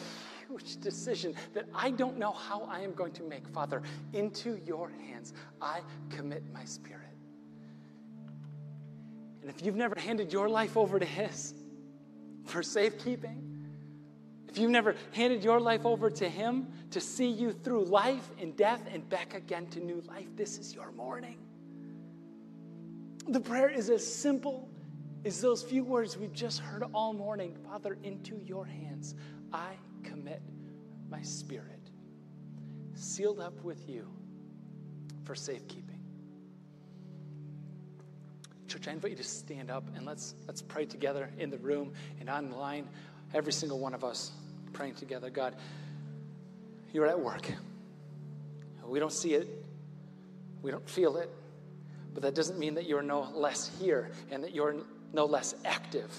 huge 0.48 0.78
decision 0.78 1.34
that 1.54 1.66
I 1.74 1.90
don't 1.90 2.20
know 2.20 2.32
how 2.32 2.62
I 2.70 2.82
am 2.82 2.94
going 2.94 3.14
to 3.14 3.24
make, 3.24 3.48
Father, 3.48 3.82
into 4.14 4.60
your 4.64 4.92
hands, 5.08 5.34
I 5.60 5.82
commit 6.12 6.44
my 6.54 6.64
spirit. 6.66 7.02
And 9.42 9.50
if 9.50 9.66
you've 9.66 9.76
never 9.76 10.00
handed 10.00 10.32
your 10.32 10.48
life 10.48 10.78
over 10.78 11.00
to 11.00 11.06
His 11.06 11.56
for 12.46 12.62
safekeeping, 12.62 13.46
if 14.48 14.60
you've 14.60 14.70
never 14.70 14.96
handed 15.14 15.44
your 15.44 15.60
life 15.60 15.86
over 15.86 16.12
to 16.12 16.30
Him 16.30 16.68
to 16.92 17.00
see 17.00 17.30
you 17.30 17.52
through 17.52 17.86
life 17.86 18.30
and 18.40 18.56
death 18.56 18.82
and 18.92 19.08
back 19.10 19.34
again 19.34 19.66
to 19.68 19.80
new 19.80 20.02
life, 20.08 20.28
this 20.36 20.60
is 20.60 20.76
your 20.76 20.92
morning. 20.92 21.38
The 23.28 23.40
prayer 23.40 23.70
is 23.70 23.90
as 23.90 24.06
simple 24.06 24.70
is 25.24 25.42
those 25.42 25.64
few 25.64 25.84
words 25.84 26.18
we've 26.18 26.34
just 26.34 26.60
heard 26.60 26.84
all 26.94 27.14
morning 27.14 27.56
Father, 27.66 27.98
into 28.04 28.40
your 28.46 28.66
hands 28.66 29.16
I 29.52 29.74
commit 30.04 30.42
my 31.10 31.22
spirit, 31.22 31.90
sealed 32.94 33.40
up 33.40 33.62
with 33.64 33.90
you 33.90 34.08
for 35.24 35.36
safekeeping. 35.36 36.00
Church, 38.68 38.88
I 38.88 38.92
invite 38.92 39.12
you 39.12 39.18
to 39.18 39.24
stand 39.24 39.72
up 39.72 39.84
and 39.96 40.06
let's, 40.06 40.36
let's 40.48 40.62
pray 40.62 40.86
together 40.86 41.32
in 41.40 41.50
the 41.50 41.58
room 41.58 41.94
and 42.20 42.30
online. 42.30 42.88
Every 43.34 43.52
single 43.52 43.80
one 43.80 43.96
of 43.96 44.04
us 44.04 44.32
praying 44.74 44.96
together. 44.96 45.32
God, 45.32 45.56
you're 46.94 47.08
at 47.08 47.20
work. 47.20 47.52
We 48.86 49.00
don't 49.00 49.14
see 49.14 49.34
it, 49.34 49.48
we 50.64 50.72
don't 50.72 50.88
feel 50.90 51.18
it, 51.18 51.30
but 52.14 52.24
that 52.24 52.34
doesn't 52.34 52.58
mean 52.58 52.74
that 52.76 52.88
you're 52.88 53.04
no 53.04 53.30
less 53.34 53.70
here 53.80 54.10
and 54.32 54.44
that 54.44 54.54
you're 54.56 54.78
no 55.14 55.26
less 55.26 55.56
active. 55.66 56.12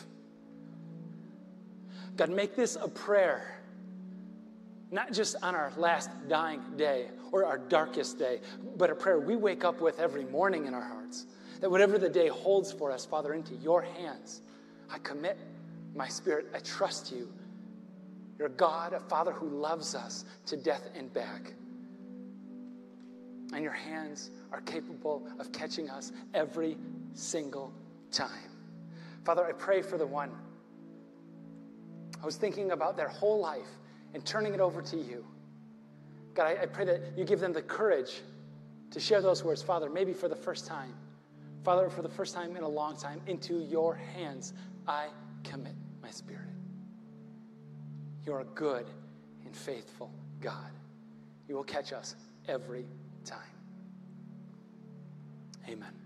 God, 2.16 2.30
make 2.30 2.56
this 2.56 2.76
a 2.76 2.88
prayer, 2.88 3.60
not 4.90 5.12
just 5.12 5.36
on 5.42 5.54
our 5.54 5.72
last 5.76 6.10
dying 6.28 6.62
day 6.76 7.06
or 7.32 7.44
our 7.44 7.58
darkest 7.58 8.18
day, 8.18 8.40
but 8.76 8.90
a 8.90 8.94
prayer 8.94 9.18
we 9.18 9.36
wake 9.36 9.64
up 9.64 9.80
with 9.80 9.98
every 9.98 10.24
morning 10.24 10.66
in 10.66 10.74
our 10.74 10.82
hearts. 10.82 11.26
That 11.60 11.70
whatever 11.70 11.98
the 11.98 12.08
day 12.08 12.28
holds 12.28 12.72
for 12.72 12.90
us, 12.90 13.04
Father, 13.04 13.34
into 13.34 13.54
your 13.56 13.82
hands, 13.82 14.40
I 14.90 14.98
commit 14.98 15.38
my 15.94 16.08
spirit. 16.08 16.48
I 16.54 16.58
trust 16.58 17.12
you. 17.12 17.32
You're 18.38 18.48
God, 18.48 18.94
a 18.94 19.00
Father 19.00 19.32
who 19.32 19.48
loves 19.48 19.94
us 19.94 20.24
to 20.46 20.56
death 20.56 20.88
and 20.96 21.12
back. 21.12 21.52
And 23.52 23.62
your 23.62 23.72
hands 23.72 24.30
are 24.52 24.60
capable 24.62 25.26
of 25.38 25.52
catching 25.52 25.90
us 25.90 26.12
every 26.34 26.76
single 27.14 27.72
time. 28.10 28.49
Father, 29.24 29.44
I 29.44 29.52
pray 29.52 29.82
for 29.82 29.98
the 29.98 30.06
one 30.06 30.30
I 32.22 32.26
was 32.26 32.36
thinking 32.36 32.72
about 32.72 32.96
their 32.96 33.08
whole 33.08 33.40
life 33.40 33.68
and 34.14 34.24
turning 34.24 34.54
it 34.54 34.60
over 34.60 34.82
to 34.82 34.96
you. 34.96 35.24
God, 36.34 36.46
I, 36.46 36.62
I 36.62 36.66
pray 36.66 36.84
that 36.84 37.16
you 37.16 37.24
give 37.24 37.40
them 37.40 37.52
the 37.52 37.62
courage 37.62 38.20
to 38.90 39.00
share 39.00 39.20
those 39.20 39.44
words, 39.44 39.62
Father, 39.62 39.88
maybe 39.88 40.12
for 40.12 40.28
the 40.28 40.36
first 40.36 40.66
time. 40.66 40.94
Father, 41.64 41.88
for 41.90 42.02
the 42.02 42.08
first 42.08 42.34
time 42.34 42.56
in 42.56 42.62
a 42.62 42.68
long 42.68 42.96
time, 42.96 43.20
into 43.26 43.60
your 43.60 43.94
hands 43.94 44.54
I 44.86 45.08
commit 45.44 45.74
my 46.02 46.10
spirit. 46.10 46.48
You're 48.24 48.40
a 48.40 48.44
good 48.44 48.86
and 49.44 49.54
faithful 49.54 50.12
God. 50.40 50.72
You 51.48 51.56
will 51.56 51.64
catch 51.64 51.92
us 51.92 52.16
every 52.48 52.86
time. 53.24 53.38
Amen. 55.68 55.99